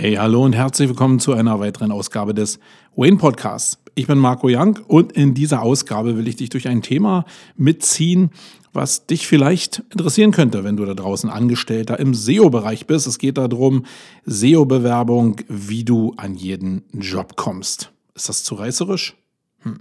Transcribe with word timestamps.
Hey, 0.00 0.14
hallo 0.14 0.44
und 0.44 0.52
herzlich 0.52 0.88
willkommen 0.88 1.18
zu 1.18 1.32
einer 1.32 1.58
weiteren 1.58 1.90
Ausgabe 1.90 2.32
des 2.32 2.60
Wayne 2.94 3.16
Podcasts. 3.16 3.78
Ich 3.96 4.06
bin 4.06 4.16
Marco 4.16 4.46
Young 4.48 4.78
und 4.86 5.10
in 5.10 5.34
dieser 5.34 5.60
Ausgabe 5.60 6.16
will 6.16 6.28
ich 6.28 6.36
dich 6.36 6.50
durch 6.50 6.68
ein 6.68 6.82
Thema 6.82 7.24
mitziehen, 7.56 8.30
was 8.72 9.06
dich 9.06 9.26
vielleicht 9.26 9.82
interessieren 9.90 10.30
könnte, 10.30 10.62
wenn 10.62 10.76
du 10.76 10.84
da 10.84 10.94
draußen 10.94 11.28
Angestellter 11.28 11.98
im 11.98 12.14
SEO-Bereich 12.14 12.86
bist. 12.86 13.08
Es 13.08 13.18
geht 13.18 13.38
darum, 13.38 13.86
SEO-Bewerbung, 14.24 15.40
wie 15.48 15.82
du 15.82 16.14
an 16.16 16.36
jeden 16.36 16.84
Job 16.92 17.34
kommst. 17.34 17.90
Ist 18.14 18.28
das 18.28 18.44
zu 18.44 18.54
reißerisch? 18.54 19.16
Hm, 19.64 19.80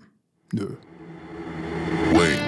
nö. 0.52 0.78
Wayne. 2.14 2.47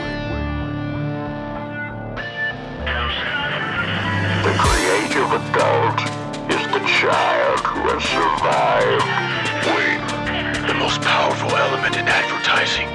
Advertising 12.59 12.87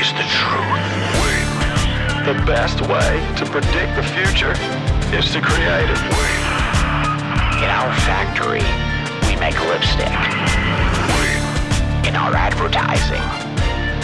is 0.00 0.12
the 0.14 0.26
truth. 0.26 0.84
The 2.26 2.34
best 2.46 2.80
way 2.82 3.20
to 3.36 3.44
predict 3.46 3.94
the 3.96 4.02
future 4.02 4.54
is 5.16 5.30
to 5.32 5.40
create 5.40 5.88
it. 5.88 6.00
In 7.62 7.70
our 7.70 7.92
factory, 8.02 8.64
we 9.28 9.36
make 9.38 9.58
lipstick. 9.66 10.10
In 12.08 12.16
our 12.16 12.34
advertising, 12.34 13.22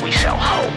we 0.04 0.12
sell 0.12 0.36
hope. 0.36 0.70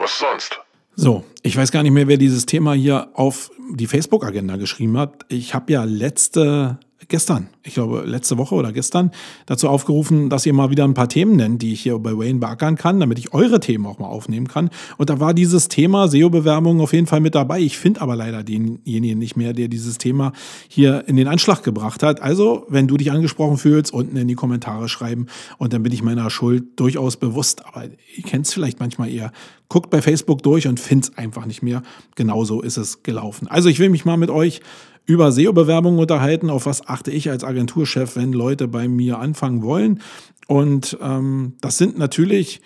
Was 0.00 0.18
sonst? 0.18 0.58
So, 0.96 1.24
ich 1.42 1.56
weiß 1.56 1.70
gar 1.70 1.82
nicht 1.84 1.92
mehr, 1.92 2.08
wer 2.08 2.16
dieses 2.16 2.46
Thema 2.46 2.72
hier 2.72 3.08
auf 3.14 3.50
die 3.70 3.86
Facebook-Agenda 3.86 4.56
geschrieben 4.56 4.98
hat. 4.98 5.24
Ich 5.28 5.54
habe 5.54 5.72
ja 5.72 5.84
letzte 5.84 6.78
gestern, 7.08 7.48
ich 7.62 7.74
glaube 7.74 8.02
letzte 8.04 8.38
Woche 8.38 8.54
oder 8.54 8.72
gestern, 8.72 9.10
dazu 9.46 9.68
aufgerufen, 9.68 10.28
dass 10.28 10.44
ihr 10.44 10.52
mal 10.52 10.70
wieder 10.70 10.84
ein 10.84 10.94
paar 10.94 11.08
Themen 11.08 11.36
nennt, 11.36 11.62
die 11.62 11.72
ich 11.72 11.80
hier 11.80 11.98
bei 11.98 12.12
Wayne 12.12 12.38
beackern 12.38 12.76
kann, 12.76 13.00
damit 13.00 13.18
ich 13.18 13.32
eure 13.32 13.60
Themen 13.60 13.86
auch 13.86 13.98
mal 13.98 14.06
aufnehmen 14.06 14.46
kann. 14.46 14.70
Und 14.98 15.10
da 15.10 15.18
war 15.18 15.32
dieses 15.32 15.68
Thema 15.68 16.08
SEO-Bewerbung 16.08 16.80
auf 16.80 16.92
jeden 16.92 17.06
Fall 17.06 17.20
mit 17.20 17.34
dabei. 17.34 17.60
Ich 17.60 17.78
finde 17.78 18.02
aber 18.02 18.14
leider 18.14 18.44
denjenigen 18.44 19.18
nicht 19.18 19.36
mehr, 19.36 19.54
der 19.54 19.68
dieses 19.68 19.98
Thema 19.98 20.32
hier 20.68 21.08
in 21.08 21.16
den 21.16 21.28
Anschlag 21.28 21.62
gebracht 21.62 22.02
hat. 22.02 22.20
Also, 22.20 22.66
wenn 22.68 22.86
du 22.86 22.96
dich 22.98 23.10
angesprochen 23.10 23.56
fühlst, 23.56 23.92
unten 23.92 24.16
in 24.16 24.28
die 24.28 24.34
Kommentare 24.34 24.88
schreiben 24.88 25.26
und 25.56 25.72
dann 25.72 25.82
bin 25.82 25.92
ich 25.92 26.02
meiner 26.02 26.28
Schuld 26.28 26.78
durchaus 26.78 27.16
bewusst. 27.16 27.64
Aber 27.66 27.84
ihr 27.84 28.22
kennt 28.22 28.46
es 28.46 28.52
vielleicht 28.52 28.80
manchmal 28.80 29.10
eher. 29.10 29.32
Guckt 29.70 29.90
bei 29.90 30.02
Facebook 30.02 30.42
durch 30.42 30.66
und 30.66 30.80
findet 30.80 31.12
es 31.12 31.18
einfach 31.18 31.46
nicht 31.46 31.62
mehr. 31.62 31.82
Genauso 32.16 32.60
ist 32.60 32.76
es 32.76 33.02
gelaufen. 33.02 33.48
Also, 33.48 33.70
ich 33.70 33.78
will 33.78 33.88
mich 33.88 34.04
mal 34.04 34.18
mit 34.18 34.30
euch 34.30 34.60
über 35.08 35.32
SEO-Bewerbungen 35.32 35.98
unterhalten. 35.98 36.50
Auf 36.50 36.66
was 36.66 36.86
achte 36.86 37.10
ich 37.10 37.30
als 37.30 37.42
Agenturchef, 37.42 38.14
wenn 38.14 38.34
Leute 38.34 38.68
bei 38.68 38.88
mir 38.88 39.18
anfangen 39.18 39.62
wollen? 39.62 40.02
Und 40.46 40.98
ähm, 41.00 41.54
das 41.62 41.78
sind 41.78 41.96
natürlich 41.98 42.60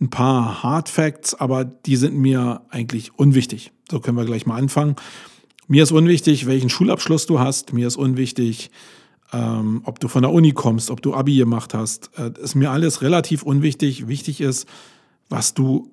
ein 0.00 0.08
paar 0.08 0.62
Hard 0.62 0.88
Facts, 0.88 1.34
aber 1.34 1.64
die 1.64 1.96
sind 1.96 2.16
mir 2.16 2.62
eigentlich 2.70 3.18
unwichtig. 3.18 3.72
So 3.90 3.98
können 3.98 4.16
wir 4.16 4.24
gleich 4.24 4.46
mal 4.46 4.56
anfangen. 4.56 4.94
Mir 5.66 5.82
ist 5.82 5.90
unwichtig, 5.90 6.46
welchen 6.46 6.70
Schulabschluss 6.70 7.26
du 7.26 7.40
hast. 7.40 7.72
Mir 7.72 7.88
ist 7.88 7.96
unwichtig, 7.96 8.70
ähm, 9.32 9.82
ob 9.84 9.98
du 9.98 10.06
von 10.06 10.22
der 10.22 10.32
Uni 10.32 10.52
kommst, 10.52 10.92
ob 10.92 11.02
du 11.02 11.14
Abi 11.14 11.36
gemacht 11.36 11.74
hast. 11.74 12.10
Äh, 12.16 12.30
ist 12.40 12.54
mir 12.54 12.70
alles 12.70 13.02
relativ 13.02 13.42
unwichtig. 13.42 14.06
Wichtig 14.06 14.40
ist, 14.40 14.68
was 15.28 15.52
du 15.52 15.90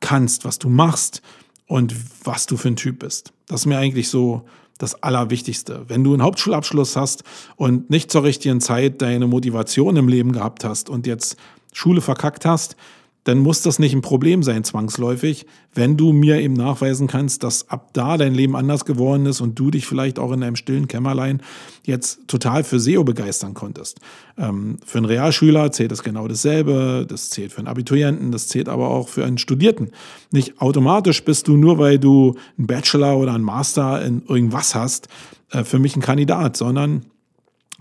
kannst, 0.00 0.46
was 0.46 0.58
du 0.58 0.70
machst 0.70 1.20
und 1.66 1.94
was 2.24 2.46
du 2.46 2.56
für 2.56 2.68
ein 2.68 2.76
Typ 2.76 3.00
bist. 3.00 3.34
Das 3.46 3.60
ist 3.60 3.66
mir 3.66 3.76
eigentlich 3.76 4.08
so 4.08 4.46
das 4.80 5.02
Allerwichtigste. 5.02 5.84
Wenn 5.88 6.02
du 6.02 6.12
einen 6.12 6.22
Hauptschulabschluss 6.22 6.96
hast 6.96 7.22
und 7.56 7.90
nicht 7.90 8.10
zur 8.10 8.24
richtigen 8.24 8.60
Zeit 8.60 9.02
deine 9.02 9.26
Motivation 9.26 9.96
im 9.96 10.08
Leben 10.08 10.32
gehabt 10.32 10.64
hast 10.64 10.88
und 10.88 11.06
jetzt 11.06 11.36
Schule 11.72 12.00
verkackt 12.00 12.44
hast, 12.44 12.76
dann 13.24 13.38
muss 13.38 13.62
das 13.62 13.78
nicht 13.78 13.94
ein 13.94 14.00
Problem 14.00 14.42
sein, 14.42 14.64
zwangsläufig, 14.64 15.46
wenn 15.74 15.96
du 15.96 16.12
mir 16.12 16.40
eben 16.40 16.54
nachweisen 16.54 17.06
kannst, 17.06 17.42
dass 17.42 17.68
ab 17.68 17.90
da 17.92 18.16
dein 18.16 18.34
Leben 18.34 18.56
anders 18.56 18.84
geworden 18.84 19.26
ist 19.26 19.40
und 19.40 19.58
du 19.58 19.70
dich 19.70 19.86
vielleicht 19.86 20.18
auch 20.18 20.32
in 20.32 20.40
deinem 20.40 20.56
stillen 20.56 20.88
Kämmerlein 20.88 21.42
jetzt 21.84 22.26
total 22.28 22.64
für 22.64 22.80
SEO 22.80 23.04
begeistern 23.04 23.52
konntest. 23.54 24.00
Ähm, 24.38 24.78
für 24.84 24.98
einen 24.98 25.04
Realschüler 25.04 25.70
zählt 25.70 25.92
das 25.92 26.02
genau 26.02 26.28
dasselbe, 26.28 27.06
das 27.06 27.28
zählt 27.30 27.52
für 27.52 27.58
einen 27.58 27.68
Abiturienten, 27.68 28.32
das 28.32 28.48
zählt 28.48 28.68
aber 28.68 28.88
auch 28.88 29.08
für 29.08 29.24
einen 29.24 29.38
Studierten. 29.38 29.90
Nicht 30.30 30.60
automatisch 30.60 31.22
bist 31.22 31.46
du 31.46 31.56
nur, 31.56 31.78
weil 31.78 31.98
du 31.98 32.36
einen 32.56 32.66
Bachelor 32.66 33.18
oder 33.18 33.34
einen 33.34 33.44
Master 33.44 34.02
in 34.02 34.22
irgendwas 34.26 34.74
hast, 34.74 35.08
äh, 35.50 35.64
für 35.64 35.78
mich 35.78 35.94
ein 35.94 36.02
Kandidat, 36.02 36.56
sondern 36.56 37.04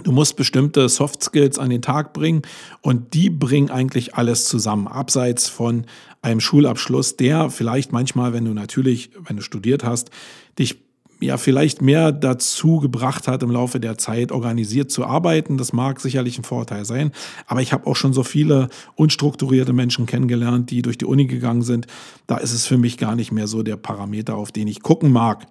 Du 0.03 0.11
musst 0.11 0.35
bestimmte 0.35 0.87
Soft 0.89 1.23
Skills 1.23 1.59
an 1.59 1.69
den 1.69 1.81
Tag 1.81 2.13
bringen 2.13 2.41
und 2.81 3.13
die 3.13 3.29
bringen 3.29 3.69
eigentlich 3.69 4.15
alles 4.15 4.45
zusammen, 4.45 4.87
abseits 4.87 5.47
von 5.47 5.85
einem 6.21 6.39
Schulabschluss, 6.39 7.17
der 7.17 7.49
vielleicht 7.49 7.91
manchmal, 7.91 8.33
wenn 8.33 8.45
du 8.45 8.53
natürlich, 8.53 9.11
wenn 9.27 9.37
du 9.37 9.41
studiert 9.41 9.83
hast, 9.83 10.09
dich 10.57 10.77
ja 11.21 11.37
vielleicht 11.37 11.81
mehr 11.81 12.11
dazu 12.11 12.79
gebracht 12.79 13.27
hat, 13.27 13.43
im 13.43 13.51
Laufe 13.51 13.79
der 13.79 13.97
Zeit 13.97 14.31
organisiert 14.31 14.89
zu 14.89 15.05
arbeiten. 15.05 15.57
Das 15.57 15.73
mag 15.73 15.99
sicherlich 15.99 16.37
ein 16.37 16.43
Vorteil 16.43 16.85
sein, 16.85 17.11
aber 17.45 17.61
ich 17.61 17.73
habe 17.73 17.87
auch 17.87 17.95
schon 17.95 18.13
so 18.13 18.23
viele 18.23 18.69
unstrukturierte 18.95 19.73
Menschen 19.73 20.05
kennengelernt, 20.05 20.71
die 20.71 20.81
durch 20.81 20.97
die 20.97 21.05
Uni 21.05 21.25
gegangen 21.25 21.61
sind. 21.61 21.87
Da 22.27 22.37
ist 22.37 22.53
es 22.53 22.65
für 22.65 22.77
mich 22.77 22.97
gar 22.97 23.15
nicht 23.15 23.31
mehr 23.31 23.47
so 23.47 23.63
der 23.63 23.75
Parameter, 23.75 24.35
auf 24.35 24.51
den 24.51 24.67
ich 24.67 24.81
gucken 24.81 25.11
mag. 25.11 25.45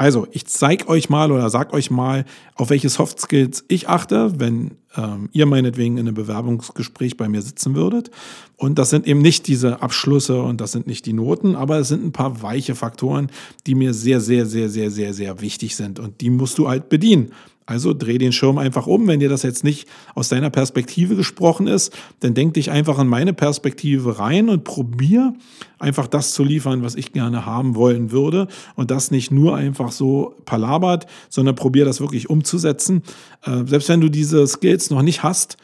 Also, 0.00 0.26
ich 0.30 0.46
zeige 0.46 0.88
euch 0.88 1.10
mal 1.10 1.30
oder 1.30 1.50
sag 1.50 1.74
euch 1.74 1.90
mal, 1.90 2.24
auf 2.54 2.70
welche 2.70 2.88
Soft 2.88 3.20
Skills 3.20 3.66
ich 3.68 3.90
achte, 3.90 4.40
wenn 4.40 4.70
ähm, 4.96 5.28
ihr 5.32 5.44
meinetwegen 5.44 5.98
in 5.98 6.06
einem 6.06 6.14
Bewerbungsgespräch 6.14 7.18
bei 7.18 7.28
mir 7.28 7.42
sitzen 7.42 7.74
würdet. 7.74 8.10
Und 8.56 8.78
das 8.78 8.88
sind 8.88 9.06
eben 9.06 9.20
nicht 9.20 9.46
diese 9.46 9.82
Abschlüsse 9.82 10.40
und 10.40 10.58
das 10.62 10.72
sind 10.72 10.86
nicht 10.86 11.04
die 11.04 11.12
Noten, 11.12 11.54
aber 11.54 11.80
es 11.80 11.88
sind 11.88 12.02
ein 12.02 12.12
paar 12.12 12.40
weiche 12.40 12.74
Faktoren, 12.74 13.30
die 13.66 13.74
mir 13.74 13.92
sehr, 13.92 14.22
sehr, 14.22 14.46
sehr, 14.46 14.70
sehr, 14.70 14.90
sehr, 14.90 15.12
sehr 15.12 15.42
wichtig 15.42 15.76
sind. 15.76 15.98
Und 15.98 16.22
die 16.22 16.30
musst 16.30 16.56
du 16.56 16.66
halt 16.66 16.88
bedienen. 16.88 17.32
Also 17.70 17.94
dreh 17.94 18.18
den 18.18 18.32
Schirm 18.32 18.58
einfach 18.58 18.88
um. 18.88 19.06
Wenn 19.06 19.20
dir 19.20 19.28
das 19.28 19.44
jetzt 19.44 19.62
nicht 19.62 19.86
aus 20.16 20.28
deiner 20.28 20.50
Perspektive 20.50 21.14
gesprochen 21.14 21.68
ist, 21.68 21.96
dann 22.18 22.34
denk 22.34 22.54
dich 22.54 22.72
einfach 22.72 22.98
in 22.98 23.06
meine 23.06 23.32
Perspektive 23.32 24.18
rein 24.18 24.48
und 24.48 24.64
probier 24.64 25.34
einfach 25.78 26.08
das 26.08 26.32
zu 26.32 26.42
liefern, 26.42 26.82
was 26.82 26.96
ich 26.96 27.12
gerne 27.12 27.46
haben 27.46 27.76
wollen 27.76 28.10
würde. 28.10 28.48
Und 28.74 28.90
das 28.90 29.12
nicht 29.12 29.30
nur 29.30 29.54
einfach 29.54 29.92
so 29.92 30.34
palabert, 30.46 31.06
sondern 31.28 31.54
probier 31.54 31.84
das 31.84 32.00
wirklich 32.00 32.28
umzusetzen. 32.28 33.04
Äh, 33.44 33.64
selbst 33.66 33.88
wenn 33.88 34.00
du 34.00 34.08
diese 34.08 34.48
Skills 34.48 34.90
noch 34.90 35.02
nicht 35.02 35.22
hast, 35.22 35.56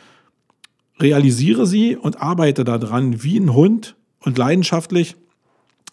realisiere 1.00 1.66
sie 1.66 1.96
und 1.96 2.22
arbeite 2.22 2.62
daran 2.62 3.24
wie 3.24 3.36
ein 3.36 3.52
Hund 3.52 3.96
und 4.20 4.38
leidenschaftlich 4.38 5.16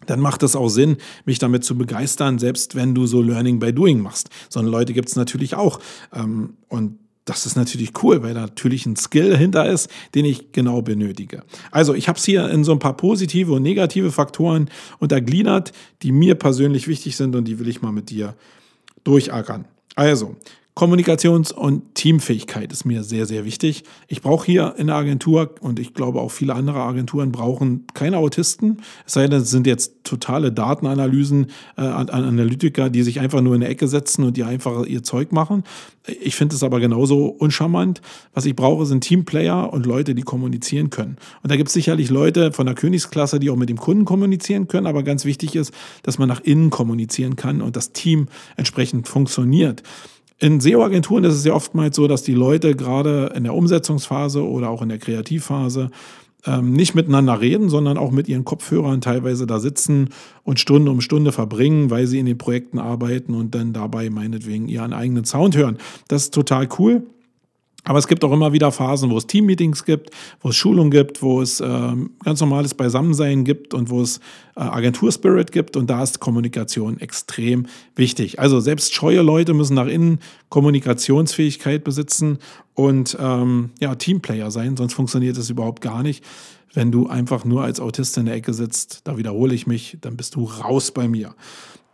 dann 0.06 0.20
macht 0.20 0.44
es 0.44 0.56
auch 0.56 0.70
Sinn, 0.70 0.98
mich 1.26 1.40
damit 1.40 1.64
zu 1.64 1.78
begeistern, 1.78 2.40
selbst 2.40 2.76
wenn 2.76 2.96
du 2.96 3.06
so 3.06 3.22
Learning 3.22 3.60
by 3.60 3.74
Doing 3.74 4.00
machst. 4.00 4.30
So 4.50 4.60
eine 4.60 4.70
Leute 4.70 4.94
gibt 4.94 5.10
es 5.10 5.16
natürlich 5.16 5.56
auch. 5.56 5.80
Ähm, 6.14 6.58
und 6.68 7.00
das 7.26 7.46
ist 7.46 7.56
natürlich 7.56 7.92
cool, 8.04 8.22
weil 8.22 8.34
da 8.34 8.42
natürlich 8.42 8.86
ein 8.86 8.96
Skill 8.96 9.32
dahinter 9.32 9.66
ist, 9.66 9.90
den 10.14 10.26
ich 10.26 10.52
genau 10.52 10.82
benötige. 10.82 11.44
Also 11.72 11.94
ich 11.94 12.10
habe 12.10 12.18
es 12.18 12.26
hier 12.26 12.50
in 12.50 12.64
so 12.64 12.74
ein 12.74 12.80
paar 12.80 12.98
positive 12.98 13.54
und 13.54 13.64
negative 13.64 14.12
Faktoren 14.12 14.70
untergliedert, 15.00 15.72
die 16.02 16.12
mir 16.12 16.36
persönlich 16.36 16.88
wichtig 16.88 17.16
sind 17.16 17.36
und 17.36 17.46
die 17.46 17.60
will 17.60 17.70
ich 17.70 17.82
mal 17.82 17.92
mit 17.92 18.10
dir 18.10 18.36
durchackern. 19.06 19.66
Also, 19.96 20.36
Kommunikations- 20.76 21.54
und 21.54 21.94
Teamfähigkeit 21.94 22.72
ist 22.72 22.84
mir 22.84 23.04
sehr, 23.04 23.28
sehr 23.28 23.46
wichtig. 23.46 23.84
Ich 24.08 24.24
brauche 24.24 24.48
hier 24.48 24.74
in 24.78 24.88
der 24.88 24.96
Agentur 24.96 25.54
und 25.62 25.80
ich 25.80 25.94
glaube 25.94 26.20
auch 26.20 26.32
viele 26.32 26.56
andere 26.56 26.82
Agenturen 26.82 27.32
brauchen 27.32 27.86
keine 27.94 28.18
Autisten. 28.18 28.82
Es 29.06 29.14
sei 29.14 29.28
denn, 29.28 29.42
es 29.42 29.52
sind 29.52 29.68
jetzt 29.68 30.04
totale 30.04 30.52
Datenanalysen, 30.52 31.52
äh, 31.78 31.82
Analytiker, 31.82 32.90
die 32.90 33.04
sich 33.04 33.20
einfach 33.20 33.42
nur 33.42 33.54
in 33.54 33.62
der 33.62 33.70
Ecke 33.70 33.88
setzen 33.88 34.24
und 34.24 34.36
die 34.36 34.44
einfach 34.44 34.84
ihr 34.88 35.04
Zeug 35.04 35.32
machen. 35.32 35.64
Ich 36.08 36.36
finde 36.36 36.56
es 36.56 36.64
aber 36.64 36.80
genauso 36.80 37.28
uncharmant. 37.28 38.02
Was 38.34 38.46
ich 38.46 38.56
brauche, 38.56 38.88
sind 38.88 39.02
Teamplayer 39.02 39.72
und 39.72 39.86
Leute, 39.86 40.16
die 40.16 40.24
kommunizieren 40.24 40.90
können. 40.90 41.18
Und 41.44 41.52
da 41.52 41.56
gibt 41.56 41.68
es 41.68 41.74
sicherlich 41.74 42.10
Leute 42.10 42.52
von 42.52 42.66
der 42.66 42.74
Königsklasse, 42.74 43.40
die 43.40 43.52
auch 43.52 43.56
mit 43.56 43.70
dem 43.70 43.78
Kunden 43.78 44.06
kommunizieren 44.06 44.68
können, 44.68 44.88
aber 44.88 45.04
ganz 45.04 45.24
wichtig 45.24 45.56
ist, 45.56 45.72
dass 46.02 46.18
man 46.18 46.28
nach 46.28 46.42
innen 46.42 46.72
kommunizieren 46.72 47.36
kann 47.36 47.62
und 47.62 47.76
das 47.76 47.94
Team 47.94 48.28
entsprechend 48.58 49.08
funktioniert. 49.08 49.84
In 50.44 50.60
SEO-Agenturen 50.60 51.24
ist 51.24 51.36
es 51.36 51.46
ja 51.46 51.54
oftmals 51.54 51.96
so, 51.96 52.06
dass 52.06 52.22
die 52.22 52.34
Leute 52.34 52.76
gerade 52.76 53.32
in 53.34 53.46
der 53.46 53.54
Umsetzungsphase 53.54 54.46
oder 54.46 54.70
auch 54.70 54.82
in 54.82 54.90
der 54.90 54.98
Kreativphase 54.98 55.90
ähm, 56.46 56.74
nicht 56.74 56.96
miteinander 56.96 57.40
reden, 57.40 57.70
sondern 57.70 57.98
auch 57.98 58.12
mit 58.12 58.28
ihren 58.28 58.44
Kopfhörern 58.44 59.00
teilweise 59.00 59.48
da 59.48 59.62
sitzen 59.62 60.10
und 60.44 60.60
Stunde 60.60 60.92
um 60.92 61.00
Stunde 61.00 61.32
verbringen, 61.32 61.92
weil 61.92 62.08
sie 62.08 62.20
in 62.20 62.26
den 62.26 62.38
Projekten 62.38 62.78
arbeiten 62.78 63.36
und 63.36 63.56
dann 63.56 63.72
dabei 63.72 64.10
meinetwegen 64.10 64.68
ihren 64.68 64.92
eigenen 64.92 65.24
Sound 65.24 65.56
hören. 65.56 65.78
Das 66.10 66.24
ist 66.24 66.34
total 66.34 66.68
cool. 66.78 67.04
Aber 67.84 68.00
es 68.00 68.08
gibt 68.08 68.24
auch 68.24 68.32
immer 68.32 68.54
wieder 68.54 68.72
Phasen, 68.72 69.10
wo 69.10 69.18
es 69.18 69.28
Teammeetings 69.28 69.84
gibt, 69.84 70.12
wo 70.42 70.50
es 70.50 70.56
Schulungen 70.56 70.92
gibt, 70.92 71.22
wo 71.22 71.42
es 71.42 71.60
äh, 71.60 71.94
ganz 72.24 72.40
normales 72.40 72.74
Beisammensein 72.74 73.44
gibt 73.44 73.74
und 73.74 73.90
wo 73.90 74.02
es 74.02 74.20
äh, 74.56 74.62
Agenturspirit 74.62 75.52
gibt. 75.52 75.76
Und 75.76 75.90
da 75.90 76.02
ist 76.02 76.20
Kommunikation 76.20 77.00
extrem 77.00 77.68
wichtig. 77.96 78.40
Also 78.40 78.62
selbst 78.62 78.94
scheue 78.94 79.22
Leute 79.22 79.54
müssen 79.54 79.76
nach 79.76 79.88
innen 79.88 80.20
Kommunikationsfähigkeit 80.50 81.84
besitzen 81.84 82.38
und 82.74 83.18
ähm, 83.20 83.72
ja, 83.80 83.96
Teamplayer 83.96 84.50
sein, 84.50 84.78
sonst 84.78 84.94
funktioniert 84.94 85.38
es 85.38 85.50
überhaupt 85.50 85.82
gar 85.82 86.04
nicht. 86.04 86.24
Wenn 86.74 86.92
du 86.92 87.08
einfach 87.08 87.46
nur 87.46 87.64
als 87.64 87.80
Autist 87.80 88.18
in 88.18 88.26
der 88.26 88.36
Ecke 88.36 88.54
sitzt, 88.54 89.02
da 89.04 89.18
wiederhole 89.18 89.54
ich 89.54 89.68
mich, 89.68 89.98
dann 90.02 90.18
bist 90.18 90.36
du 90.36 90.46
raus 90.46 90.92
bei 90.92 91.08
mir. 91.08 91.36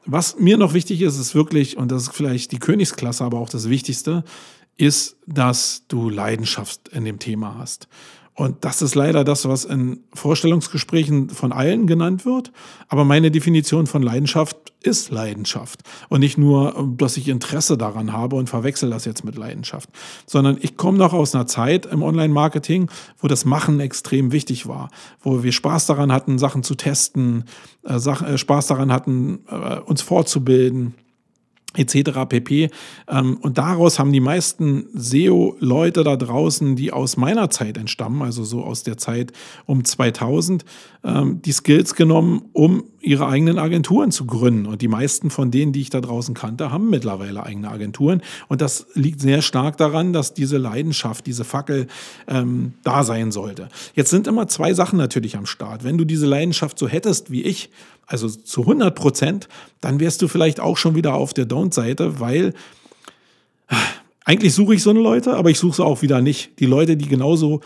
Was 0.05 0.39
mir 0.39 0.57
noch 0.57 0.73
wichtig 0.73 1.01
ist, 1.01 1.19
ist 1.19 1.35
wirklich, 1.35 1.77
und 1.77 1.91
das 1.91 2.03
ist 2.03 2.15
vielleicht 2.15 2.51
die 2.53 2.59
Königsklasse, 2.59 3.23
aber 3.23 3.39
auch 3.39 3.49
das 3.49 3.69
Wichtigste, 3.69 4.23
ist, 4.79 5.17
dass 5.27 5.83
du 5.87 6.09
Leidenschaft 6.09 6.89
in 6.89 7.05
dem 7.05 7.19
Thema 7.19 7.57
hast. 7.57 7.87
Und 8.39 8.63
das 8.63 8.81
ist 8.81 8.95
leider 8.95 9.25
das, 9.25 9.49
was 9.49 9.65
in 9.65 9.99
Vorstellungsgesprächen 10.13 11.29
von 11.29 11.51
allen 11.51 11.87
genannt 11.87 12.25
wird. 12.25 12.53
Aber 12.87 13.03
meine 13.03 13.31
Definition 13.31 13.85
von 13.85 14.01
Leidenschaft 14.01 14.55
ist 14.81 15.11
Leidenschaft. 15.11 15.81
Und 16.07 16.21
nicht 16.21 16.37
nur, 16.37 16.89
dass 16.95 17.17
ich 17.17 17.27
Interesse 17.27 17.77
daran 17.77 18.13
habe 18.13 18.37
und 18.37 18.49
verwechsel 18.49 18.91
das 18.91 19.03
jetzt 19.03 19.25
mit 19.25 19.35
Leidenschaft, 19.35 19.89
sondern 20.25 20.57
ich 20.61 20.77
komme 20.77 20.97
noch 20.97 21.11
aus 21.11 21.35
einer 21.35 21.47
Zeit 21.47 21.85
im 21.87 22.01
Online-Marketing, 22.01 22.89
wo 23.17 23.27
das 23.27 23.43
Machen 23.43 23.81
extrem 23.81 24.31
wichtig 24.31 24.69
war, 24.69 24.89
wo 25.19 25.43
wir 25.43 25.51
Spaß 25.51 25.87
daran 25.87 26.13
hatten, 26.13 26.39
Sachen 26.39 26.63
zu 26.63 26.75
testen, 26.75 27.43
äh, 27.83 27.95
äh 27.95 28.37
Spaß 28.37 28.67
daran 28.67 28.93
hatten, 28.93 29.39
äh, 29.49 29.79
uns 29.79 30.01
fortzubilden 30.01 30.95
etc. 31.75 32.25
pp. 32.27 32.69
Ähm, 33.07 33.37
und 33.41 33.57
daraus 33.57 33.99
haben 33.99 34.11
die 34.11 34.19
meisten 34.19 34.87
SEO-Leute 34.93 36.03
da 36.03 36.15
draußen, 36.15 36.75
die 36.75 36.91
aus 36.91 37.15
meiner 37.15 37.49
Zeit 37.51 37.77
entstammen, 37.77 38.23
also 38.23 38.43
so 38.43 38.63
aus 38.63 38.83
der 38.83 38.97
Zeit 38.97 39.31
um 39.65 39.85
2000, 39.85 40.65
ähm, 41.03 41.41
die 41.43 41.51
Skills 41.51 41.93
genommen, 41.93 42.41
um 42.53 42.85
ihre 43.01 43.27
eigenen 43.27 43.59
Agenturen 43.59 44.11
zu 44.11 44.25
gründen. 44.25 44.65
Und 44.65 44.81
die 44.81 44.87
meisten 44.87 45.29
von 45.29 45.51
denen, 45.51 45.71
die 45.71 45.81
ich 45.81 45.91
da 45.91 46.01
draußen 46.01 46.33
kannte, 46.33 46.71
haben 46.71 46.89
mittlerweile 46.89 47.43
eigene 47.43 47.69
Agenturen. 47.69 48.21
Und 48.47 48.61
das 48.61 48.87
liegt 48.95 49.21
sehr 49.21 49.41
stark 49.41 49.77
daran, 49.77 50.11
dass 50.11 50.33
diese 50.33 50.57
Leidenschaft, 50.57 51.27
diese 51.27 51.43
Fackel 51.43 51.87
ähm, 52.27 52.73
da 52.83 53.03
sein 53.03 53.31
sollte. 53.31 53.69
Jetzt 53.93 54.09
sind 54.09 54.27
immer 54.27 54.47
zwei 54.47 54.73
Sachen 54.73 54.97
natürlich 54.97 55.37
am 55.37 55.45
Start. 55.45 55.83
Wenn 55.83 55.97
du 55.97 56.03
diese 56.03 56.25
Leidenschaft 56.25 56.79
so 56.79 56.87
hättest 56.87 57.31
wie 57.31 57.43
ich, 57.43 57.69
also 58.09 58.27
zu 58.27 58.61
100 58.61 58.93
Prozent, 58.93 59.47
dann 59.81 59.99
wärst 59.99 60.21
du 60.21 60.27
vielleicht 60.27 60.59
auch 60.59 60.77
schon 60.77 60.95
wieder 60.95 61.13
auf 61.13 61.33
der 61.33 61.47
Don't-Seite, 61.47 62.19
weil 62.19 62.53
eigentlich 64.25 64.53
suche 64.53 64.75
ich 64.75 64.83
so 64.83 64.89
eine 64.89 64.99
Leute, 64.99 65.35
aber 65.35 65.49
ich 65.49 65.59
suche 65.59 65.77
sie 65.77 65.85
auch 65.85 66.01
wieder 66.01 66.21
nicht. 66.21 66.59
Die 66.59 66.65
Leute, 66.65 66.97
die 66.97 67.07
genauso 67.07 67.61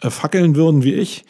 äh, 0.00 0.10
fackeln 0.10 0.54
würden 0.56 0.84
wie 0.84 0.94
ich, 0.94 1.24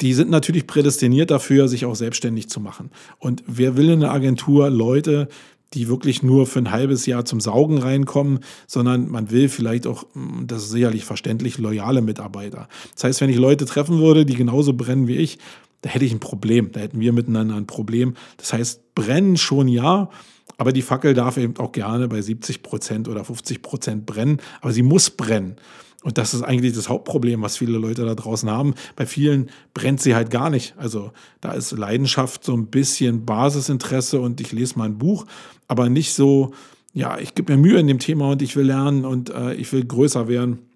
die 0.00 0.14
sind 0.14 0.30
natürlich 0.30 0.66
prädestiniert 0.66 1.30
dafür, 1.30 1.68
sich 1.68 1.84
auch 1.84 1.94
selbstständig 1.94 2.48
zu 2.48 2.60
machen. 2.60 2.90
Und 3.18 3.42
wer 3.46 3.76
will 3.76 3.90
in 3.90 4.02
eine 4.02 4.10
Agentur 4.10 4.70
Leute, 4.70 5.28
die 5.74 5.88
wirklich 5.88 6.22
nur 6.22 6.46
für 6.46 6.58
ein 6.58 6.72
halbes 6.72 7.06
Jahr 7.06 7.24
zum 7.24 7.38
Saugen 7.40 7.78
reinkommen, 7.78 8.40
sondern 8.66 9.08
man 9.08 9.30
will 9.30 9.48
vielleicht 9.48 9.86
auch, 9.86 10.04
hm, 10.14 10.46
das 10.46 10.64
ist 10.64 10.70
sicherlich 10.70 11.04
verständlich, 11.04 11.58
loyale 11.58 12.02
Mitarbeiter. 12.02 12.68
Das 12.94 13.04
heißt, 13.04 13.20
wenn 13.20 13.30
ich 13.30 13.36
Leute 13.36 13.66
treffen 13.66 13.98
würde, 13.98 14.26
die 14.26 14.34
genauso 14.34 14.72
brennen 14.72 15.06
wie 15.06 15.16
ich, 15.16 15.38
da 15.82 15.90
hätte 15.90 16.04
ich 16.04 16.12
ein 16.12 16.20
Problem, 16.20 16.72
da 16.72 16.80
hätten 16.80 17.00
wir 17.00 17.12
miteinander 17.12 17.56
ein 17.56 17.66
Problem. 17.66 18.14
Das 18.36 18.52
heißt, 18.52 18.94
brennen 18.94 19.36
schon 19.36 19.68
ja, 19.68 20.10
aber 20.58 20.72
die 20.72 20.82
Fackel 20.82 21.14
darf 21.14 21.36
eben 21.36 21.56
auch 21.56 21.72
gerne 21.72 22.08
bei 22.08 22.20
70 22.20 22.62
Prozent 22.62 23.08
oder 23.08 23.24
50 23.24 23.62
Prozent 23.62 24.06
brennen, 24.06 24.38
aber 24.60 24.72
sie 24.72 24.82
muss 24.82 25.10
brennen. 25.10 25.56
Und 26.02 26.16
das 26.16 26.32
ist 26.32 26.42
eigentlich 26.42 26.74
das 26.74 26.88
Hauptproblem, 26.88 27.42
was 27.42 27.58
viele 27.58 27.76
Leute 27.78 28.06
da 28.06 28.14
draußen 28.14 28.50
haben. 28.50 28.74
Bei 28.96 29.04
vielen 29.04 29.50
brennt 29.74 30.00
sie 30.00 30.14
halt 30.14 30.30
gar 30.30 30.48
nicht. 30.48 30.74
Also 30.78 31.12
da 31.42 31.52
ist 31.52 31.72
Leidenschaft 31.72 32.42
so 32.42 32.54
ein 32.54 32.68
bisschen 32.68 33.26
Basisinteresse 33.26 34.20
und 34.20 34.40
ich 34.40 34.52
lese 34.52 34.78
mal 34.78 34.86
ein 34.86 34.98
Buch, 34.98 35.26
aber 35.68 35.90
nicht 35.90 36.14
so, 36.14 36.52
ja, 36.94 37.18
ich 37.18 37.34
gebe 37.34 37.54
mir 37.54 37.58
Mühe 37.58 37.78
in 37.78 37.86
dem 37.86 37.98
Thema 37.98 38.30
und 38.30 38.40
ich 38.40 38.56
will 38.56 38.66
lernen 38.66 39.04
und 39.04 39.30
äh, 39.30 39.54
ich 39.54 39.72
will 39.72 39.84
größer 39.84 40.26
werden. 40.26 40.69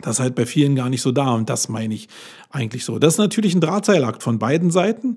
Das 0.00 0.16
ist 0.16 0.20
halt 0.20 0.34
bei 0.34 0.46
vielen 0.46 0.74
gar 0.74 0.88
nicht 0.88 1.02
so 1.02 1.12
da 1.12 1.34
und 1.34 1.48
das 1.48 1.68
meine 1.68 1.94
ich 1.94 2.08
eigentlich 2.50 2.84
so. 2.84 2.98
Das 2.98 3.14
ist 3.14 3.18
natürlich 3.18 3.54
ein 3.54 3.60
Drahtseilakt 3.60 4.22
von 4.22 4.38
beiden 4.38 4.70
Seiten, 4.70 5.14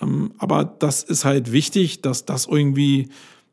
ähm, 0.00 0.32
aber 0.38 0.64
das 0.64 1.02
ist 1.02 1.24
halt 1.24 1.52
wichtig, 1.52 2.02
dass 2.02 2.24
das 2.24 2.46
irgendwie 2.46 3.10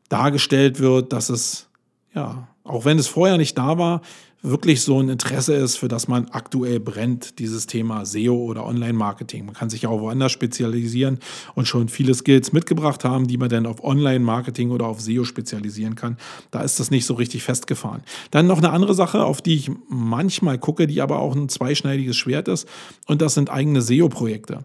dargestellt 0.08 0.80
wird, 0.80 1.12
dass 1.12 1.28
es, 1.30 1.68
ja, 2.14 2.48
auch 2.64 2.84
wenn 2.84 2.98
es 2.98 3.06
vorher 3.06 3.38
nicht 3.38 3.56
da 3.56 3.78
war, 3.78 4.00
wirklich 4.44 4.82
so 4.82 5.00
ein 5.00 5.08
Interesse 5.08 5.54
ist, 5.54 5.76
für 5.76 5.88
das 5.88 6.06
man 6.06 6.28
aktuell 6.28 6.78
brennt, 6.78 7.38
dieses 7.38 7.66
Thema 7.66 8.04
SEO 8.04 8.36
oder 8.36 8.66
Online-Marketing. 8.66 9.46
Man 9.46 9.54
kann 9.54 9.70
sich 9.70 9.82
ja 9.82 9.88
auch 9.88 10.00
woanders 10.00 10.32
spezialisieren 10.32 11.18
und 11.54 11.66
schon 11.66 11.88
viele 11.88 12.14
Skills 12.14 12.52
mitgebracht 12.52 13.04
haben, 13.04 13.26
die 13.26 13.38
man 13.38 13.48
dann 13.48 13.64
auf 13.64 13.82
Online-Marketing 13.82 14.70
oder 14.70 14.86
auf 14.86 15.00
SEO 15.00 15.24
spezialisieren 15.24 15.94
kann. 15.94 16.18
Da 16.50 16.60
ist 16.60 16.78
das 16.78 16.90
nicht 16.90 17.06
so 17.06 17.14
richtig 17.14 17.42
festgefahren. 17.42 18.02
Dann 18.30 18.46
noch 18.46 18.58
eine 18.58 18.70
andere 18.70 18.94
Sache, 18.94 19.24
auf 19.24 19.40
die 19.40 19.54
ich 19.54 19.70
manchmal 19.88 20.58
gucke, 20.58 20.86
die 20.86 21.00
aber 21.00 21.20
auch 21.20 21.34
ein 21.34 21.48
zweischneidiges 21.48 22.16
Schwert 22.16 22.48
ist, 22.48 22.68
und 23.06 23.22
das 23.22 23.34
sind 23.34 23.50
eigene 23.50 23.80
SEO-Projekte. 23.80 24.64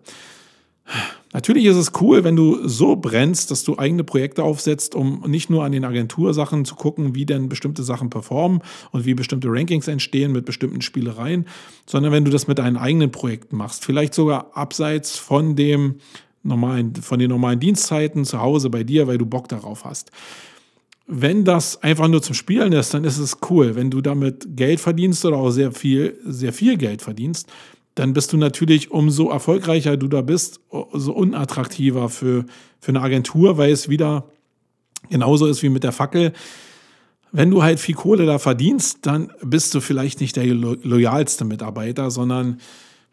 Natürlich 1.32 1.66
ist 1.66 1.76
es 1.76 1.92
cool, 2.02 2.24
wenn 2.24 2.36
du 2.36 2.68
so 2.68 2.96
brennst, 2.96 3.52
dass 3.52 3.64
du 3.64 3.78
eigene 3.78 4.04
Projekte 4.04 4.44
aufsetzt, 4.44 4.96
um 4.96 5.24
nicht 5.28 5.50
nur 5.52 5.64
an 5.64 5.72
den 5.72 5.86
Agentursachen 5.86 6.66
zu 6.66 6.74
gucken, 6.74 7.14
wie 7.14 7.26
denn 7.26 7.50
bestimmte 7.50 7.84
Sachen 7.84 8.10
performen 8.10 8.62
und 8.92 9.06
wie 9.06 9.14
bestimmte 9.14 9.48
Rankings 9.50 9.88
entstehen 9.88 10.32
mit 10.32 10.46
bestimmten 10.46 10.82
Spielereien, 10.82 11.46
sondern 11.86 12.12
wenn 12.12 12.26
du 12.26 12.32
das 12.32 12.48
mit 12.48 12.58
deinen 12.58 12.78
eigenen 12.78 13.12
Projekten 13.12 13.58
machst, 13.58 13.86
vielleicht 13.86 14.16
sogar 14.16 14.58
abseits 14.58 15.20
von 15.20 15.56
dem 15.56 15.96
normalen, 16.42 16.96
von 16.96 17.20
den 17.20 17.30
normalen 17.30 17.60
Dienstzeiten 17.60 18.26
zu 18.26 18.42
Hause 18.42 18.72
bei 18.72 18.84
dir, 18.84 19.06
weil 19.06 19.20
du 19.20 19.28
Bock 19.28 19.48
darauf 19.50 19.86
hast. 19.86 20.12
Wenn 21.06 21.44
das 21.44 21.82
einfach 21.84 22.08
nur 22.08 22.22
zum 22.22 22.36
Spielen 22.36 22.72
ist, 22.72 22.94
dann 22.94 23.04
ist 23.04 23.18
es 23.18 23.38
cool. 23.50 23.76
Wenn 23.76 23.90
du 23.90 24.02
damit 24.02 24.56
Geld 24.56 24.80
verdienst 24.80 25.26
oder 25.26 25.38
auch 25.38 25.50
sehr 25.52 25.72
viel, 25.72 26.20
sehr 26.24 26.54
viel 26.54 26.78
Geld 26.78 27.02
verdienst, 27.02 27.52
dann 28.00 28.14
bist 28.14 28.32
du 28.32 28.38
natürlich, 28.38 28.92
umso 28.92 29.30
erfolgreicher 29.30 29.98
du 29.98 30.08
da 30.08 30.22
bist, 30.22 30.62
so 30.94 31.12
unattraktiver 31.12 32.08
für, 32.08 32.46
für 32.80 32.90
eine 32.90 33.02
Agentur, 33.02 33.58
weil 33.58 33.74
es 33.74 33.90
wieder 33.90 34.30
genauso 35.10 35.48
ist 35.48 35.64
wie 35.64 35.70
mit 35.70 35.84
der 35.84 35.92
Fackel. 35.92 36.32
Wenn 37.34 37.52
du 37.52 37.62
halt 37.62 37.78
viel 37.82 37.96
Kohle 37.96 38.26
da 38.26 38.40
verdienst, 38.40 39.00
dann 39.02 39.34
bist 39.42 39.76
du 39.76 39.82
vielleicht 39.82 40.22
nicht 40.22 40.38
der 40.38 40.46
loyalste 40.46 41.44
Mitarbeiter, 41.44 42.10
sondern 42.10 42.62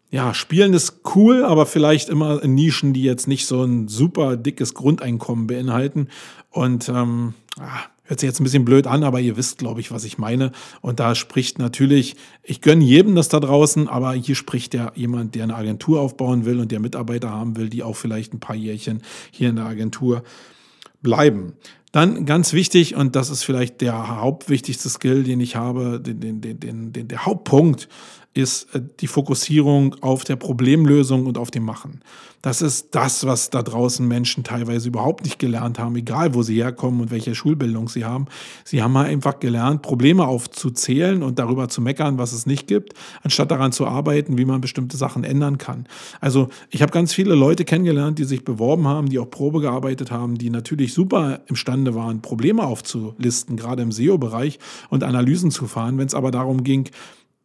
ja, 0.09 0.33
spielen 0.33 0.73
ist 0.73 1.01
cool, 1.15 1.43
aber 1.43 1.65
vielleicht 1.65 2.07
immer 2.07 2.41
in 2.41 2.55
Nischen, 2.55 2.93
die 2.93 3.03
jetzt 3.03 3.27
nicht 3.27 3.45
so 3.45 3.63
ein 3.63 3.89
super 3.89 4.37
dickes 4.37 4.73
Grundeinkommen 4.73 5.47
beinhalten. 5.47 6.07
Und 6.49 6.87
ähm, 6.87 7.33
ah, 7.59 7.83
Hört 8.07 8.21
sich 8.21 8.27
jetzt 8.27 8.39
ein 8.39 8.45
bisschen 8.45 8.65
blöd 8.65 8.87
an, 8.87 9.03
aber 9.03 9.19
ihr 9.19 9.35
wisst, 9.35 9.57
glaube 9.57 9.81
ich, 9.81 9.91
was 9.91 10.05
ich 10.05 10.17
meine. 10.17 10.53
Und 10.81 10.99
da 10.99 11.13
spricht 11.13 11.59
natürlich, 11.59 12.15
ich 12.41 12.61
gönne 12.61 12.83
jedem 12.83 13.15
das 13.15 13.27
da 13.27 13.39
draußen, 13.39 13.89
aber 13.89 14.13
hier 14.13 14.35
spricht 14.35 14.73
ja 14.73 14.93
jemand, 14.95 15.35
der 15.35 15.43
eine 15.43 15.55
Agentur 15.55 15.99
aufbauen 15.99 16.45
will 16.45 16.59
und 16.59 16.71
der 16.71 16.79
Mitarbeiter 16.79 17.31
haben 17.31 17.57
will, 17.57 17.69
die 17.69 17.83
auch 17.83 17.97
vielleicht 17.97 18.33
ein 18.33 18.39
paar 18.39 18.55
Jährchen 18.55 19.01
hier 19.31 19.49
in 19.49 19.57
der 19.57 19.65
Agentur 19.65 20.23
bleiben. 21.01 21.53
Dann 21.91 22.25
ganz 22.25 22.53
wichtig, 22.53 22.95
und 22.95 23.15
das 23.15 23.29
ist 23.29 23.43
vielleicht 23.43 23.81
der 23.81 24.21
hauptwichtigste 24.21 24.89
Skill, 24.89 25.23
den 25.23 25.39
ich 25.39 25.55
habe, 25.55 25.99
den, 25.99 26.19
den, 26.19 26.41
den, 26.41 26.93
den, 26.93 27.07
der 27.07 27.25
Hauptpunkt, 27.25 27.89
ist 28.37 28.73
äh, 28.75 28.81
die 28.99 29.07
Fokussierung 29.07 29.95
auf 30.01 30.23
der 30.23 30.35
Problemlösung 30.35 31.25
und 31.25 31.37
auf 31.37 31.51
dem 31.51 31.63
Machen. 31.63 32.01
Das 32.43 32.61
ist 32.61 32.89
das, 32.93 33.25
was 33.25 33.49
da 33.49 33.63
draußen 33.63 34.07
Menschen 34.07 34.43
teilweise 34.43 34.87
überhaupt 34.87 35.25
nicht 35.25 35.39
gelernt 35.39 35.79
haben, 35.79 35.95
egal 35.95 36.35
wo 36.35 36.43
sie 36.43 36.55
herkommen 36.55 37.01
und 37.01 37.11
welche 37.11 37.33
Schulbildung 37.33 37.89
sie 37.89 38.05
haben. 38.05 38.27
Sie 38.63 38.83
haben 38.83 38.95
halt 38.95 39.09
einfach 39.09 39.39
gelernt, 39.39 39.81
Probleme 39.81 40.27
aufzuzählen 40.27 41.23
und 41.23 41.39
darüber 41.39 41.67
zu 41.67 41.81
meckern, 41.81 42.19
was 42.19 42.33
es 42.33 42.45
nicht 42.45 42.67
gibt, 42.67 42.93
anstatt 43.23 43.49
daran 43.49 43.71
zu 43.71 43.87
arbeiten, 43.87 44.37
wie 44.37 44.45
man 44.45 44.61
bestimmte 44.61 44.97
Sachen 44.97 45.23
ändern 45.23 45.57
kann. 45.57 45.87
Also 46.21 46.49
ich 46.69 46.83
habe 46.83 46.91
ganz 46.91 47.11
viele 47.11 47.33
Leute 47.33 47.65
kennengelernt, 47.65 48.19
die 48.19 48.23
sich 48.23 48.45
beworben 48.45 48.87
haben, 48.87 49.09
die 49.09 49.17
auch 49.17 49.29
Probe 49.29 49.59
gearbeitet 49.59 50.11
haben, 50.11 50.37
die 50.37 50.51
natürlich 50.51 50.93
super 50.93 51.41
imstande 51.47 51.95
waren, 51.95 52.21
Probleme 52.21 52.63
aufzulisten, 52.63 53.57
gerade 53.57 53.81
im 53.81 53.91
SEO-Bereich 53.91 54.59
und 54.89 55.03
Analysen 55.03 55.49
zu 55.49 55.65
fahren. 55.65 55.97
Wenn 55.97 56.07
es 56.07 56.13
aber 56.13 56.29
darum 56.29 56.63
ging, 56.63 56.87